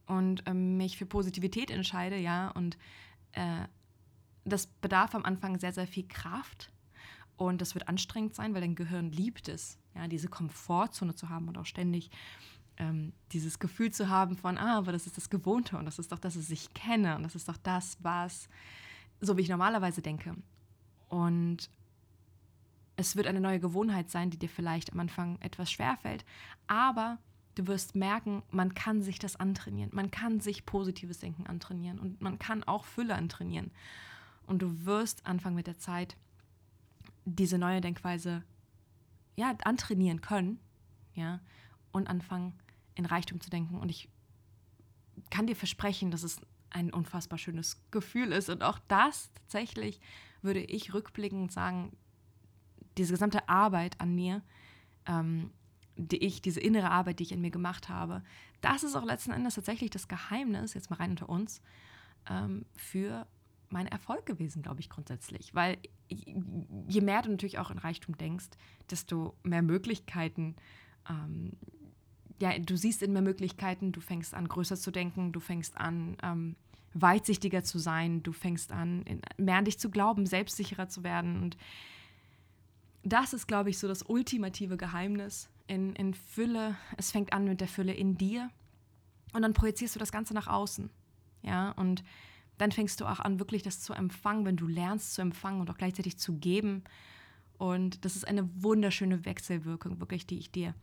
und 0.05 0.45
äh, 0.47 0.53
mich 0.53 0.97
für 0.97 1.05
Positivität 1.05 1.71
entscheide, 1.71 2.17
ja, 2.17 2.49
und 2.49 2.77
äh, 3.33 3.65
das 4.45 4.67
bedarf 4.67 5.15
am 5.15 5.23
Anfang 5.23 5.59
sehr, 5.59 5.73
sehr 5.73 5.87
viel 5.87 6.07
Kraft 6.07 6.71
und 7.37 7.61
das 7.61 7.73
wird 7.73 7.87
anstrengend 7.87 8.35
sein, 8.35 8.53
weil 8.53 8.61
dein 8.61 8.75
Gehirn 8.75 9.11
liebt 9.11 9.47
es, 9.47 9.77
ja, 9.95 10.07
diese 10.07 10.27
Komfortzone 10.27 11.15
zu 11.15 11.29
haben 11.29 11.47
und 11.47 11.57
auch 11.57 11.65
ständig 11.65 12.09
ähm, 12.77 13.13
dieses 13.31 13.59
Gefühl 13.59 13.91
zu 13.91 14.09
haben 14.09 14.37
von, 14.37 14.57
ah, 14.57 14.77
aber 14.77 14.91
das 14.91 15.05
ist 15.05 15.17
das 15.17 15.29
Gewohnte 15.29 15.77
und 15.77 15.85
das 15.85 15.99
ist 15.99 16.11
doch 16.11 16.19
das, 16.19 16.37
was 16.37 16.49
ich 16.49 16.73
kenne 16.73 17.15
und 17.15 17.23
das 17.23 17.35
ist 17.35 17.47
doch 17.47 17.57
das, 17.57 17.97
was, 18.01 18.49
so 19.21 19.37
wie 19.37 19.41
ich 19.41 19.49
normalerweise 19.49 20.01
denke. 20.01 20.35
Und 21.09 21.69
es 22.95 23.15
wird 23.15 23.27
eine 23.27 23.41
neue 23.41 23.59
Gewohnheit 23.59 24.09
sein, 24.09 24.29
die 24.29 24.37
dir 24.37 24.49
vielleicht 24.49 24.93
am 24.93 24.99
Anfang 24.99 25.39
etwas 25.41 25.71
schwerfällt, 25.71 26.25
aber 26.67 27.17
du 27.55 27.67
wirst 27.67 27.95
merken, 27.95 28.43
man 28.51 28.73
kann 28.73 29.01
sich 29.01 29.19
das 29.19 29.35
antrainieren. 29.35 29.91
Man 29.93 30.11
kann 30.11 30.39
sich 30.39 30.65
positives 30.65 31.19
Denken 31.19 31.47
antrainieren 31.47 31.99
und 31.99 32.21
man 32.21 32.39
kann 32.39 32.63
auch 32.63 32.85
Fülle 32.85 33.15
antrainieren. 33.15 33.71
Und 34.45 34.61
du 34.61 34.85
wirst 34.85 35.25
anfangen 35.25 35.55
mit 35.55 35.67
der 35.67 35.77
Zeit 35.77 36.17
diese 37.25 37.57
neue 37.57 37.81
Denkweise 37.81 38.43
ja, 39.35 39.55
antrainieren 39.63 40.21
können, 40.21 40.59
ja, 41.15 41.39
und 41.91 42.07
anfangen 42.09 42.53
in 42.95 43.05
Reichtum 43.05 43.41
zu 43.41 43.49
denken. 43.49 43.79
Und 43.79 43.89
ich 43.89 44.09
kann 45.29 45.47
dir 45.47 45.55
versprechen, 45.55 46.11
dass 46.11 46.23
es 46.23 46.39
ein 46.69 46.91
unfassbar 46.91 47.37
schönes 47.37 47.81
Gefühl 47.91 48.31
ist. 48.31 48.49
Und 48.49 48.63
auch 48.63 48.79
das 48.87 49.31
tatsächlich 49.33 50.01
würde 50.41 50.61
ich 50.61 50.93
rückblickend 50.93 51.51
sagen, 51.51 51.95
diese 52.97 53.13
gesamte 53.13 53.47
Arbeit 53.47 53.99
an 53.99 54.13
mir, 54.13 54.41
ähm, 55.05 55.51
die 55.95 56.17
ich, 56.17 56.41
diese 56.41 56.59
innere 56.59 56.89
Arbeit, 56.89 57.19
die 57.19 57.23
ich 57.23 57.31
in 57.31 57.41
mir 57.41 57.51
gemacht 57.51 57.89
habe, 57.89 58.23
das 58.61 58.83
ist 58.83 58.95
auch 58.95 59.05
letzten 59.05 59.31
Endes 59.31 59.55
tatsächlich 59.55 59.91
das 59.91 60.07
Geheimnis, 60.07 60.73
jetzt 60.73 60.89
mal 60.89 60.95
rein 60.97 61.11
unter 61.11 61.29
uns, 61.29 61.61
ähm, 62.29 62.65
für 62.75 63.27
meinen 63.69 63.87
Erfolg 63.87 64.25
gewesen, 64.25 64.61
glaube 64.61 64.79
ich, 64.79 64.89
grundsätzlich. 64.89 65.53
Weil 65.53 65.77
je 66.07 67.01
mehr 67.01 67.21
du 67.21 67.31
natürlich 67.31 67.59
auch 67.59 67.71
in 67.71 67.77
Reichtum 67.77 68.17
denkst, 68.17 68.49
desto 68.89 69.35
mehr 69.43 69.61
Möglichkeiten, 69.61 70.55
ähm, 71.09 71.53
ja, 72.41 72.57
du 72.57 72.77
siehst 72.77 73.01
in 73.03 73.13
mehr 73.13 73.21
Möglichkeiten, 73.21 73.91
du 73.91 74.01
fängst 74.01 74.33
an, 74.33 74.47
größer 74.47 74.75
zu 74.75 74.91
denken, 74.91 75.31
du 75.31 75.39
fängst 75.39 75.77
an, 75.77 76.17
ähm, 76.23 76.55
weitsichtiger 76.93 77.63
zu 77.63 77.79
sein, 77.79 78.23
du 78.23 78.31
fängst 78.31 78.71
an, 78.71 79.03
in, 79.03 79.21
mehr 79.37 79.57
an 79.57 79.65
dich 79.65 79.79
zu 79.79 79.89
glauben, 79.89 80.25
selbstsicherer 80.25 80.87
zu 80.87 81.03
werden 81.03 81.41
und 81.41 81.57
das 83.03 83.33
ist, 83.33 83.47
glaube 83.47 83.69
ich, 83.69 83.79
so 83.79 83.87
das 83.87 84.03
ultimative 84.03 84.77
Geheimnis 84.77 85.49
in, 85.67 85.93
in 85.95 86.13
Fülle. 86.13 86.77
Es 86.97 87.11
fängt 87.11 87.33
an 87.33 87.45
mit 87.45 87.59
der 87.59 87.67
Fülle 87.67 87.93
in 87.93 88.17
dir 88.17 88.49
und 89.33 89.41
dann 89.41 89.53
projizierst 89.53 89.95
du 89.95 89.99
das 89.99 90.11
Ganze 90.11 90.33
nach 90.33 90.47
außen. 90.47 90.89
Ja, 91.41 91.71
und 91.71 92.03
dann 92.57 92.71
fängst 92.71 93.01
du 93.01 93.05
auch 93.05 93.19
an, 93.19 93.39
wirklich 93.39 93.63
das 93.63 93.81
zu 93.81 93.93
empfangen, 93.93 94.45
wenn 94.45 94.55
du 94.55 94.67
lernst 94.67 95.13
zu 95.15 95.21
empfangen 95.21 95.59
und 95.59 95.69
auch 95.69 95.77
gleichzeitig 95.77 96.17
zu 96.17 96.35
geben. 96.35 96.83
Und 97.57 98.05
das 98.05 98.15
ist 98.15 98.27
eine 98.27 98.49
wunderschöne 98.63 99.25
Wechselwirkung, 99.25 99.99
wirklich, 99.99 100.25
die 100.25 100.37
ich 100.37 100.51
dir. 100.51 100.73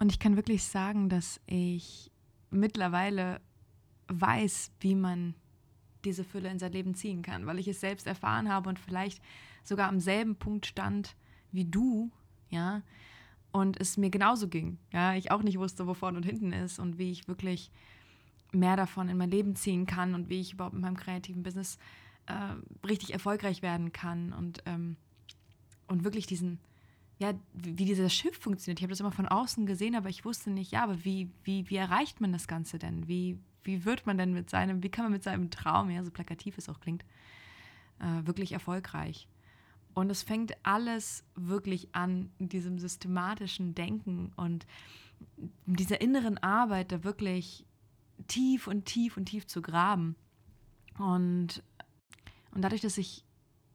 Und 0.00 0.10
ich 0.10 0.18
kann 0.18 0.36
wirklich 0.36 0.64
sagen, 0.64 1.10
dass 1.10 1.40
ich 1.44 2.10
mittlerweile 2.50 3.40
weiß, 4.08 4.72
wie 4.80 4.94
man 4.94 5.34
diese 6.06 6.24
Fülle 6.24 6.48
in 6.48 6.58
sein 6.58 6.72
Leben 6.72 6.94
ziehen 6.94 7.20
kann, 7.20 7.46
weil 7.46 7.58
ich 7.58 7.68
es 7.68 7.80
selbst 7.80 8.06
erfahren 8.06 8.48
habe 8.48 8.70
und 8.70 8.78
vielleicht 8.78 9.22
sogar 9.62 9.88
am 9.88 10.00
selben 10.00 10.36
Punkt 10.36 10.64
stand 10.64 11.14
wie 11.52 11.66
du, 11.66 12.10
ja, 12.48 12.80
und 13.52 13.78
es 13.78 13.98
mir 13.98 14.08
genauso 14.08 14.48
ging, 14.48 14.78
ja, 14.90 15.14
ich 15.14 15.30
auch 15.30 15.42
nicht 15.42 15.58
wusste, 15.58 15.86
wo 15.86 15.92
vorne 15.92 16.16
und 16.16 16.24
hinten 16.24 16.52
ist 16.52 16.78
und 16.78 16.96
wie 16.96 17.10
ich 17.10 17.28
wirklich 17.28 17.70
mehr 18.52 18.76
davon 18.76 19.10
in 19.10 19.18
mein 19.18 19.30
Leben 19.30 19.54
ziehen 19.54 19.84
kann 19.84 20.14
und 20.14 20.30
wie 20.30 20.40
ich 20.40 20.54
überhaupt 20.54 20.74
in 20.74 20.80
meinem 20.80 20.96
kreativen 20.96 21.42
Business 21.42 21.76
äh, 22.26 22.86
richtig 22.86 23.12
erfolgreich 23.12 23.60
werden 23.60 23.92
kann 23.92 24.32
und, 24.32 24.62
ähm, 24.64 24.96
und 25.88 26.04
wirklich 26.04 26.26
diesen, 26.26 26.58
ja, 27.20 27.34
wie, 27.52 27.74
dieses 27.74 28.14
Schiff 28.14 28.38
funktioniert. 28.38 28.78
Ich 28.78 28.82
habe 28.82 28.92
das 28.92 29.00
immer 29.00 29.12
von 29.12 29.28
außen 29.28 29.66
gesehen, 29.66 29.94
aber 29.94 30.08
ich 30.08 30.24
wusste 30.24 30.50
nicht, 30.50 30.72
ja, 30.72 30.82
aber 30.82 31.04
wie, 31.04 31.30
wie, 31.44 31.68
wie 31.68 31.76
erreicht 31.76 32.22
man 32.22 32.32
das 32.32 32.48
Ganze 32.48 32.78
denn? 32.78 33.06
Wie, 33.08 33.38
wie 33.62 33.84
wird 33.84 34.06
man 34.06 34.16
denn 34.16 34.32
mit 34.32 34.48
seinem, 34.48 34.82
wie 34.82 34.88
kann 34.88 35.04
man 35.04 35.12
mit 35.12 35.22
seinem 35.22 35.50
Traum, 35.50 35.90
ja, 35.90 36.02
so 36.02 36.10
plakativ 36.10 36.56
es 36.56 36.70
auch 36.70 36.80
klingt, 36.80 37.04
äh, 37.98 38.26
wirklich 38.26 38.52
erfolgreich? 38.52 39.28
Und 39.92 40.08
es 40.08 40.22
fängt 40.22 40.54
alles 40.62 41.22
wirklich 41.34 41.94
an 41.94 42.30
diesem 42.38 42.78
systematischen 42.78 43.74
Denken 43.74 44.32
und 44.36 44.66
dieser 45.66 46.00
inneren 46.00 46.38
Arbeit, 46.38 46.90
da 46.90 47.04
wirklich 47.04 47.66
tief 48.28 48.66
und 48.66 48.86
tief 48.86 49.18
und 49.18 49.26
tief 49.26 49.46
zu 49.46 49.60
graben. 49.60 50.16
Und, 50.96 51.62
und 52.52 52.62
dadurch, 52.62 52.80
dass 52.80 52.96
ich 52.96 53.26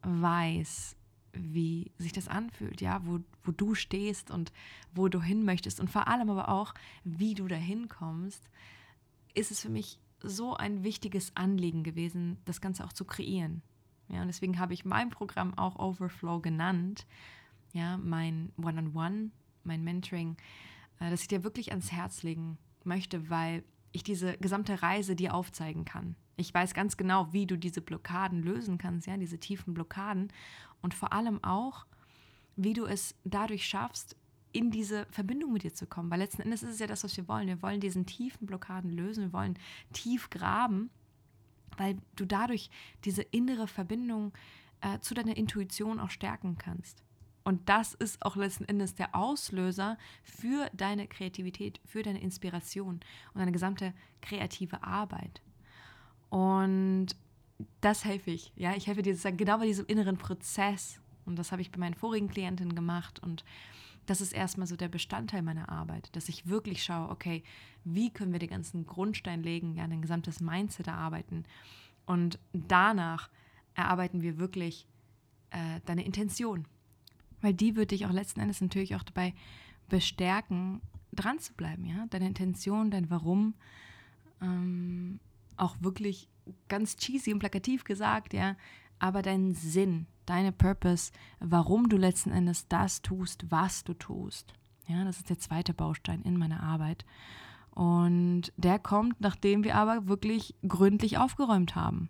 weiß, 0.02 0.96
wie 1.40 1.92
sich 1.98 2.14
das 2.14 2.28
anfühlt, 2.28 2.82
ja, 2.82 3.06
wo, 3.06 3.20
wo 3.44 3.52
du 3.52 3.76
stehst 3.76 4.32
und 4.32 4.52
wo 4.94 5.08
du 5.08 5.22
hin 5.22 5.46
möchtest 5.46 5.80
und 5.80 5.90
vor 5.90 6.08
allem 6.08 6.30
aber 6.30 6.50
auch, 6.50 6.74
wie 7.04 7.34
du 7.34 7.48
dahin 7.48 7.88
kommst, 7.88 8.50
ist 9.34 9.52
es 9.52 9.62
für 9.62 9.70
mich 9.70 10.00
so 10.22 10.56
ein 10.56 10.84
wichtiges 10.84 11.36
Anliegen 11.36 11.84
gewesen, 11.84 12.38
das 12.46 12.62
Ganze 12.62 12.84
auch 12.86 12.94
zu 12.94 13.06
kreieren. 13.06 13.62
Ja, 14.08 14.22
und 14.22 14.28
deswegen 14.28 14.60
habe 14.60 14.74
ich 14.74 14.86
mein 14.86 15.10
Programm 15.10 15.58
auch 15.58 15.78
Overflow 15.78 16.40
genannt, 16.40 17.06
ja, 17.74 17.98
mein 17.98 18.52
One-on-One, 18.58 19.32
mein 19.64 19.84
Mentoring, 19.84 20.38
äh, 21.00 21.10
das 21.10 21.22
ich 21.22 21.28
dir 21.28 21.44
wirklich 21.44 21.72
ans 21.72 21.92
Herz 21.92 22.24
legen 22.24 22.58
möchte, 22.84 23.30
weil 23.30 23.64
ich 23.96 24.04
diese 24.04 24.38
gesamte 24.38 24.82
Reise 24.82 25.16
dir 25.16 25.34
aufzeigen 25.34 25.86
kann. 25.86 26.16
Ich 26.38 26.54
weiß 26.54 26.74
ganz 26.74 26.98
genau, 26.98 27.32
wie 27.32 27.48
du 27.48 27.58
diese 27.58 27.82
Blockaden 27.82 28.44
lösen 28.44 28.78
kannst, 28.78 29.08
ja, 29.08 29.16
diese 29.16 29.40
tiefen 29.40 29.74
Blockaden 29.74 30.32
und 30.82 30.94
vor 30.94 31.14
allem 31.14 31.44
auch, 31.44 31.86
wie 32.58 32.74
du 32.74 32.86
es 32.86 33.16
dadurch 33.24 33.66
schaffst, 33.66 34.18
in 34.52 34.70
diese 34.72 35.06
Verbindung 35.12 35.52
mit 35.52 35.64
dir 35.64 35.74
zu 35.74 35.86
kommen. 35.86 36.10
Weil 36.10 36.20
letzten 36.20 36.42
Endes 36.42 36.64
ist 36.64 36.72
es 36.72 36.80
ja 36.80 36.88
das, 36.88 37.04
was 37.04 37.16
wir 37.18 37.28
wollen. 37.28 37.48
Wir 37.48 37.62
wollen 37.62 37.80
diesen 37.80 38.06
tiefen 38.06 38.48
Blockaden 38.48 38.92
lösen, 38.92 39.26
wir 39.26 39.34
wollen 39.34 39.58
tief 39.94 40.30
graben, 40.30 40.90
weil 41.78 41.98
du 42.16 42.26
dadurch 42.26 42.70
diese 43.04 43.22
innere 43.22 43.68
Verbindung 43.68 44.34
äh, 44.82 45.00
zu 45.00 45.14
deiner 45.14 45.38
Intuition 45.38 46.00
auch 46.00 46.10
stärken 46.10 46.58
kannst. 46.58 47.05
Und 47.46 47.70
das 47.70 47.94
ist 47.94 48.26
auch 48.26 48.36
letzten 48.36 48.66
Endes 48.66 48.96
der 48.96 49.16
Auslöser 49.16 50.00
für 50.24 50.68
deine 50.74 51.08
Kreativität, 51.08 51.80
für 51.86 52.02
deine 52.02 52.20
Inspiration 52.20 52.96
und 52.96 53.40
deine 53.40 53.52
gesamte 53.52 53.94
kreative 54.22 54.84
Arbeit. 54.84 55.44
Und 56.30 57.16
das 57.82 58.04
helfe 58.04 58.32
ich. 58.32 58.52
Ja, 58.56 58.76
ich 58.76 58.88
helfe 58.88 59.04
dir 59.04 59.16
genau 59.34 59.60
bei 59.60 59.68
diesem 59.68 59.86
inneren 59.86 60.18
Prozess. 60.18 61.00
Und 61.26 61.38
das 61.38 61.52
habe 61.52 61.62
ich 61.62 61.72
bei 61.72 61.78
meinen 61.78 61.94
vorigen 61.94 62.30
Klientinnen 62.30 62.74
gemacht. 62.74 63.20
Und 63.20 63.46
das 64.08 64.22
ist 64.22 64.34
erstmal 64.34 64.66
so 64.66 64.76
der 64.76 64.90
Bestandteil 64.90 65.44
meiner 65.44 65.70
Arbeit, 65.70 66.16
dass 66.16 66.30
ich 66.30 66.48
wirklich 66.48 66.84
schaue, 66.84 67.10
okay, 67.10 67.44
wie 67.84 68.10
können 68.10 68.32
wir 68.32 68.40
den 68.40 68.50
ganzen 68.50 68.88
Grundstein 68.88 69.44
legen, 69.44 69.76
ja, 69.76 69.84
ein 69.84 70.02
gesamtes 70.02 70.40
Mindset 70.40 70.88
erarbeiten. 70.88 71.46
Und 72.08 72.40
danach 72.54 73.30
erarbeiten 73.76 74.24
wir 74.24 74.40
wirklich 74.40 74.88
äh, 75.52 75.80
deine 75.86 76.06
Intention 76.06 76.66
weil 77.46 77.54
die 77.54 77.76
wird 77.76 77.92
dich 77.92 78.06
auch 78.06 78.12
letzten 78.12 78.40
Endes 78.40 78.60
natürlich 78.60 78.96
auch 78.96 79.04
dabei 79.04 79.34
bestärken, 79.88 80.82
dran 81.14 81.40
zu 81.40 81.54
bleiben, 81.54 81.86
ja, 81.86 82.06
deine 82.10 82.28
Intention, 82.28 82.92
dein 82.92 83.10
Warum, 83.10 83.54
ähm, 84.42 85.20
auch 85.58 85.76
wirklich 85.80 86.28
ganz 86.68 86.98
cheesy 86.98 87.32
und 87.32 87.40
plakativ 87.40 87.84
gesagt, 87.84 88.34
ja, 88.34 88.56
aber 89.00 89.22
dein 89.22 89.54
Sinn, 89.54 90.08
deine 90.26 90.52
Purpose, 90.52 91.12
warum 91.40 91.88
du 91.90 91.98
letzten 91.98 92.32
Endes 92.32 92.68
das 92.68 93.02
tust, 93.02 93.50
was 93.50 93.84
du 93.84 93.94
tust. 93.94 94.54
Ja, 94.88 95.04
das 95.04 95.18
ist 95.18 95.30
der 95.30 95.40
zweite 95.40 95.74
Baustein 95.74 96.22
in 96.22 96.38
meiner 96.38 96.62
Arbeit. 96.62 97.06
Und 97.72 98.54
der 98.58 98.80
kommt, 98.80 99.20
nachdem 99.20 99.64
wir 99.64 99.76
aber 99.76 100.08
wirklich 100.08 100.56
gründlich 100.68 101.18
aufgeräumt 101.18 101.76
haben. 101.76 102.10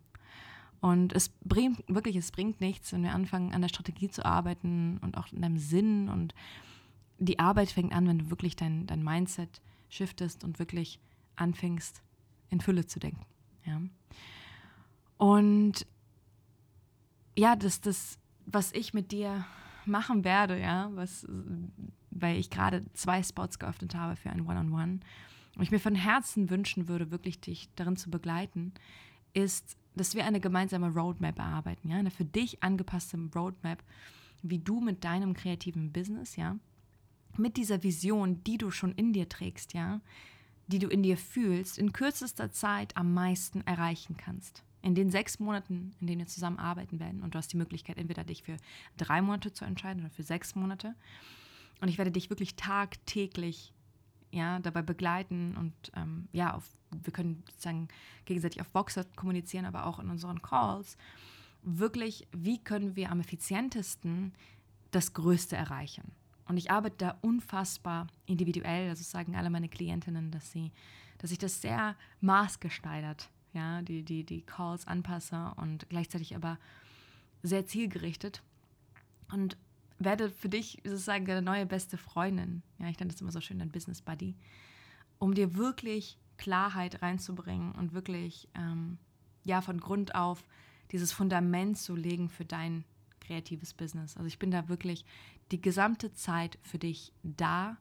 Und 0.82 1.14
es 1.14 1.30
bringt 1.44 1.84
wirklich, 1.88 2.16
es 2.16 2.32
bringt 2.32 2.62
nichts, 2.62 2.94
wenn 2.94 3.04
wir 3.04 3.14
anfangen, 3.14 3.54
an 3.54 3.62
der 3.62 3.70
Strategie 3.70 4.10
zu 4.10 4.26
arbeiten 4.26 5.00
und 5.02 5.18
auch 5.18 5.32
in 5.32 5.42
deinem 5.42 5.58
Sinn. 5.58 6.10
Und 6.10 6.36
die 7.18 7.40
Arbeit 7.40 7.72
fängt 7.72 7.94
an, 7.94 8.08
wenn 8.08 8.20
du 8.20 8.30
wirklich 8.30 8.56
dein, 8.56 8.86
dein 8.88 9.04
Mindset 9.04 9.62
shiftest 9.90 10.44
und 10.44 10.60
wirklich 10.60 11.00
anfängst, 11.36 12.02
in 12.50 12.62
Fülle 12.62 12.86
zu 12.86 13.00
denken. 13.00 13.26
Ja? 13.66 13.82
Und 15.18 15.88
ja, 17.38 17.56
das, 17.56 17.82
das, 17.82 18.20
was 18.46 18.72
ich 18.74 18.94
mit 18.94 19.12
dir 19.12 19.46
machen 19.86 20.24
werde, 20.24 20.60
ja, 20.60 20.90
was, 20.94 21.28
weil 22.12 22.38
ich 22.38 22.50
gerade 22.50 22.86
zwei 22.94 23.22
Spots 23.24 23.60
geöffnet 23.60 23.96
habe 23.96 24.16
für 24.16 24.30
ein 24.30 24.42
One-on-One 24.42 24.84
-on 24.84 25.00
-One, 25.00 25.00
und 25.56 25.64
ich 25.64 25.72
mir 25.72 25.80
von 25.80 25.96
Herzen 25.96 26.50
wünschen 26.50 26.88
würde, 26.88 27.12
wirklich 27.12 27.40
dich 27.40 27.70
darin 27.76 27.96
zu 27.96 28.10
begleiten, 28.10 28.74
ist 29.34 29.78
dass 29.96 30.16
wir 30.16 30.26
eine 30.26 30.40
gemeinsame 30.40 30.90
Roadmap 30.90 31.40
erarbeiten, 31.40 31.90
ja, 31.90 31.98
eine 31.98 32.12
für 32.12 32.26
dich 32.26 32.62
angepasste 32.64 33.18
Roadmap, 33.36 33.84
wie 34.42 34.60
du 34.60 34.80
mit 34.80 35.04
deinem 35.04 35.34
kreativen 35.34 35.92
Business, 35.92 36.36
ja, 36.36 36.58
mit 37.38 37.58
dieser 37.58 37.84
Vision, 37.84 38.44
die 38.44 38.58
du 38.58 38.72
schon 38.72 38.94
in 38.94 39.14
dir 39.14 39.28
trägst, 39.28 39.74
ja, 39.74 40.02
die 40.68 40.80
du 40.80 40.88
in 40.88 41.04
dir 41.04 41.18
fühlst, 41.18 41.78
in 41.78 41.94
kürzester 41.94 42.52
Zeit 42.52 42.96
am 42.98 43.14
meisten 43.14 43.62
erreichen 43.62 44.18
kannst. 44.18 44.64
In 44.82 44.96
den 44.96 45.10
sechs 45.10 45.40
Monaten, 45.40 45.96
in 46.00 46.08
denen 46.08 46.20
wir 46.20 46.28
zusammen 46.28 46.60
arbeiten 46.60 47.00
werden. 47.00 47.24
Und 47.24 47.34
du 47.34 47.40
hast 47.40 47.52
die 47.52 47.58
Möglichkeit, 47.58 47.98
entweder 47.98 48.24
dich 48.24 48.44
für 48.44 48.58
drei 48.98 49.22
Monate 49.22 49.52
zu 49.52 49.66
entscheiden 49.66 50.02
oder 50.02 50.12
für 50.12 50.24
sechs 50.24 50.56
Monate. 50.56 50.96
Und 51.82 51.88
ich 51.88 51.98
werde 51.98 52.12
dich 52.12 52.30
wirklich 52.30 52.56
tagtäglich 52.56 53.74
ja, 54.32 54.60
dabei 54.60 54.82
begleiten 54.82 55.56
und 55.58 55.74
ähm, 55.96 56.28
ja, 56.34 56.54
auf, 56.54 56.70
wir 57.04 57.14
können 57.14 57.44
sozusagen 57.50 57.88
gegenseitig 58.26 58.62
auf 58.62 58.70
Boxer 58.70 59.06
kommunizieren, 59.16 59.66
aber 59.66 59.86
auch 59.86 60.00
in 60.00 60.10
unseren 60.10 60.42
Calls. 60.42 60.98
Wirklich, 61.62 62.28
wie 62.32 62.60
können 62.60 62.96
wir 62.96 63.12
am 63.12 63.20
effizientesten 63.20 64.34
das 64.92 65.14
Größte 65.14 65.56
erreichen? 65.56 66.12
Und 66.48 66.58
ich 66.58 66.72
arbeite 66.72 66.98
da 66.98 67.18
unfassbar 67.22 68.08
individuell. 68.26 68.90
Also 68.90 69.04
sagen 69.04 69.36
alle 69.36 69.50
meine 69.50 69.70
Klientinnen, 69.70 70.32
dass 70.32 70.52
sie, 70.52 70.72
dass 71.18 71.32
ich 71.32 71.40
das 71.40 71.62
sehr 71.62 71.96
maßgeschneidert, 72.22 73.30
ja, 73.54 73.82
die, 73.82 74.04
die, 74.04 74.24
die 74.24 74.42
Calls 74.42 74.86
anpasse 74.88 75.54
und 75.58 75.90
gleichzeitig 75.90 76.36
aber 76.36 76.60
sehr 77.42 77.66
zielgerichtet. 77.66 78.44
Und 79.32 79.58
werde 79.98 80.30
für 80.30 80.50
dich 80.50 80.82
sozusagen 80.84 81.26
deine 81.26 81.42
neue 81.42 81.66
beste 81.66 81.98
Freundin. 81.98 82.62
Ja, 82.80 82.90
ich 82.90 83.00
nenne 83.00 83.12
das 83.12 83.22
immer 83.22 83.32
so 83.32 83.42
schön, 83.42 83.60
dein 83.60 83.72
Business 83.72 84.02
Buddy. 84.02 84.36
Um 85.20 85.34
dir 85.34 85.56
wirklich 85.56 86.18
Klarheit 86.38 87.02
reinzubringen 87.02 87.72
und 87.74 87.94
wirklich, 87.94 88.48
ähm, 88.56 88.98
ja, 89.44 89.62
von 89.62 89.80
Grund 89.80 90.16
auf 90.16 90.44
dieses 90.92 91.12
Fundament 91.12 91.78
zu 91.78 91.96
legen 91.96 92.30
für 92.30 92.46
dein 92.46 92.84
kreatives 93.20 93.74
Business. 93.74 94.18
Also 94.18 94.28
ich 94.28 94.40
bin 94.40 94.52
da 94.52 94.70
wirklich 94.70 95.06
die 95.52 95.62
gesamte 95.62 96.14
Zeit 96.14 96.58
für 96.62 96.80
dich 96.80 97.12
da 97.24 97.78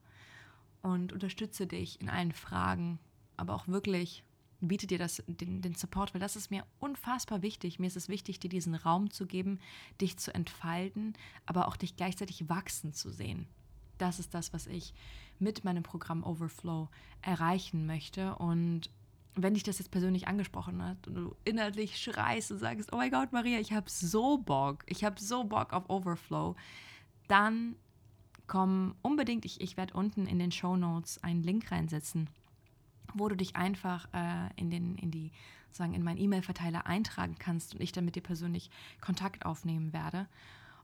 und 0.83 1.12
unterstütze 1.12 1.67
dich 1.67 2.01
in 2.01 2.09
allen 2.09 2.33
Fragen, 2.33 2.99
aber 3.37 3.55
auch 3.55 3.69
wirklich 3.69 4.25
biete 4.61 4.87
dir 4.87 4.99
das, 4.99 5.23
den, 5.27 5.61
den 5.61 5.75
Support, 5.75 6.14
weil 6.14 6.21
das 6.21 6.37
ist 6.37 6.51
mir 6.51 6.64
unfassbar 6.79 7.43
wichtig. 7.43 7.79
Mir 7.79 7.87
ist 7.87 7.97
es 7.97 8.09
wichtig, 8.09 8.40
dir 8.40 8.49
diesen 8.49 8.75
Raum 8.75 9.11
zu 9.11 9.27
geben, 9.27 9.61
dich 10.01 10.17
zu 10.19 10.35
entfalten, 10.35 11.14
aber 11.47 11.69
auch 11.69 11.77
dich 11.77 11.97
gleichzeitig 11.97 12.49
wachsen 12.49 12.93
zu 12.93 13.11
sehen. 13.11 13.47
Das 13.98 14.18
ist 14.18 14.35
das, 14.35 14.52
was 14.52 14.66
ich 14.66 14.94
mit 15.38 15.64
meinem 15.64 15.83
Programm 15.83 16.24
Overflow 16.24 16.88
erreichen 17.22 17.87
möchte. 17.87 18.35
Und 18.37 18.90
wenn 19.35 19.54
dich 19.54 19.62
das 19.62 19.78
jetzt 19.78 19.90
persönlich 19.90 20.28
angesprochen 20.28 20.83
hat 20.83 21.09
und 21.09 21.14
du 21.14 21.37
inhaltlich 21.44 21.98
schreist 21.98 22.52
und 22.52 22.59
sagst, 22.59 22.92
oh 22.92 22.96
mein 22.96 23.11
Gott, 23.11 23.33
Maria, 23.33 23.59
ich 23.59 23.72
habe 23.72 23.90
so 23.90 24.38
Bock, 24.38 24.85
ich 24.87 25.04
habe 25.04 25.20
so 25.20 25.44
Bock 25.44 25.72
auf 25.72 25.90
Overflow, 25.90 26.54
dann 27.28 27.76
komm 28.46 28.94
unbedingt, 29.02 29.44
ich, 29.44 29.61
ich 29.61 29.76
werde 29.76 29.94
unten 29.94 30.26
in 30.26 30.38
den 30.38 30.52
Show 30.52 30.76
Notes 30.76 31.22
einen 31.22 31.42
Link 31.42 31.72
reinsetzen 31.72 32.28
wo 33.14 33.28
du 33.28 33.37
dich 33.37 33.57
einfach 33.57 34.09
äh, 34.12 34.50
in, 34.57 34.70
den, 34.70 34.96
in 34.96 35.11
die, 35.11 35.30
sagen, 35.70 35.94
in 35.94 36.02
meinen 36.02 36.18
E-Mail-Verteiler 36.18 36.87
eintragen 36.87 37.37
kannst 37.38 37.74
und 37.74 37.80
ich 37.80 37.92
dann 37.92 38.04
mit 38.04 38.16
dir 38.16 38.22
persönlich 38.22 38.70
Kontakt 39.00 39.46
aufnehmen 39.46 39.92
werde. 39.92 40.28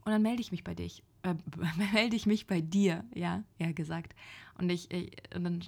Und 0.04 0.12
dann 0.12 0.22
melde 0.22 0.40
ich 0.40 0.52
mich 0.52 0.64
bei 0.64 0.74
dich, 0.74 1.02
äh, 1.22 1.34
melde 1.92 2.16
ich 2.16 2.26
mich 2.26 2.46
bei 2.46 2.60
dir, 2.60 3.04
ja, 3.14 3.42
eher 3.58 3.72
gesagt. 3.72 4.14
Und 4.58 4.70
ich, 4.70 4.90
ich, 4.90 5.12
und 5.34 5.44
dann 5.44 5.64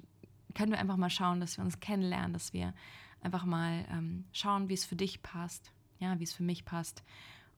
können 0.54 0.72
wir 0.72 0.78
einfach 0.78 0.96
mal 0.96 1.10
schauen, 1.10 1.40
dass 1.40 1.56
wir 1.56 1.64
uns 1.64 1.80
kennenlernen, 1.80 2.32
dass 2.32 2.52
wir 2.52 2.74
einfach 3.20 3.44
mal 3.44 3.86
ähm, 3.90 4.24
schauen, 4.32 4.68
wie 4.68 4.74
es 4.74 4.84
für 4.84 4.96
dich 4.96 5.22
passt, 5.22 5.72
ja, 5.98 6.18
wie 6.18 6.24
es 6.24 6.32
für 6.32 6.42
mich 6.42 6.64
passt. 6.64 7.02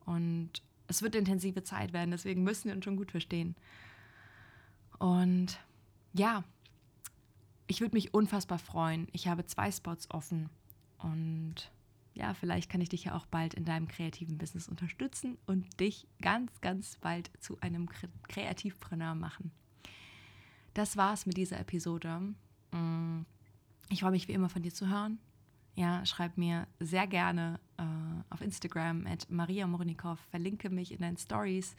Und 0.05 0.51
es 0.87 1.03
wird 1.03 1.15
intensive 1.15 1.63
Zeit 1.63 1.93
werden, 1.93 2.11
deswegen 2.11 2.43
müssen 2.43 2.69
wir 2.69 2.75
uns 2.75 2.85
schon 2.85 2.97
gut 2.97 3.11
verstehen. 3.11 3.57
Und 4.99 5.59
ja, 6.13 6.45
ich 7.67 7.81
würde 7.81 7.97
mich 7.97 8.15
unfassbar 8.15 8.59
freuen. 8.59 9.09
Ich 9.13 9.27
habe 9.27 9.47
zwei 9.47 9.73
Spots 9.73 10.11
offen 10.11 10.51
und 10.99 11.71
ja, 12.14 12.33
vielleicht 12.35 12.70
kann 12.70 12.81
ich 12.81 12.88
dich 12.88 13.05
ja 13.05 13.16
auch 13.16 13.27
bald 13.27 13.55
in 13.55 13.64
deinem 13.64 13.88
kreativen 13.88 14.38
Business 14.38 14.68
unterstützen 14.68 15.37
und 15.46 15.81
dich 15.81 16.07
ganz, 16.22 16.61
ganz 16.61 16.96
bald 17.00 17.31
zu 17.40 17.61
einem 17.61 17.88
Kreativpreneur 18.29 19.14
machen. 19.14 19.50
Das 20.74 20.96
war's 20.96 21.27
mit 21.27 21.37
dieser 21.37 21.59
Episode. 21.59 22.35
Mm, 22.72 23.22
ich 23.90 24.00
freue 24.00 24.12
mich 24.12 24.29
wie 24.29 24.33
immer 24.33 24.48
von 24.48 24.62
dir 24.62 24.72
zu 24.72 24.88
hören. 24.88 25.18
Ja, 25.77 26.07
schreib 26.07 26.38
mir 26.38 26.68
sehr 26.79 27.09
gerne 27.09 27.59
äh, 27.79 27.83
auf 28.31 28.40
Instagram 28.40 29.07
at 29.07 29.29
Maria 29.29 29.66
Mornikow, 29.66 30.18
verlinke 30.31 30.70
mich 30.70 30.92
in 30.92 31.00
deinen 31.00 31.16
Stories, 31.16 31.74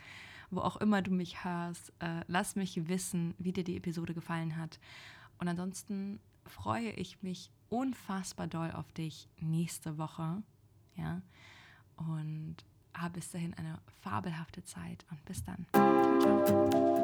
wo 0.52 0.60
auch 0.60 0.76
immer 0.78 1.02
du 1.02 1.12
mich 1.12 1.46
hörst. 1.46 1.94
Äh, 2.00 2.22
lass 2.28 2.58
mich 2.58 2.90
wissen, 2.90 3.36
wie 3.38 3.54
dir 3.54 3.64
die 3.64 3.78
Episode 3.78 4.14
gefallen 4.14 4.58
hat. 4.58 4.80
Und 5.38 5.48
ansonsten 5.48 6.20
freue 6.46 6.92
ich 6.92 7.24
mich 7.24 7.52
unfassbar 7.70 8.48
doll 8.48 8.72
auf 8.72 8.92
dich 8.94 9.28
nächste 9.40 9.98
Woche. 9.98 10.44
Ja, 10.96 11.22
und 11.98 12.58
habe 12.94 13.16
bis 13.16 13.30
dahin 13.32 13.54
eine 13.56 13.80
fabelhafte 14.02 14.64
Zeit 14.64 15.06
und 15.12 15.24
bis 15.26 15.44
dann. 15.44 15.66
Ciao, 15.74 16.46
ciao. 16.46 16.95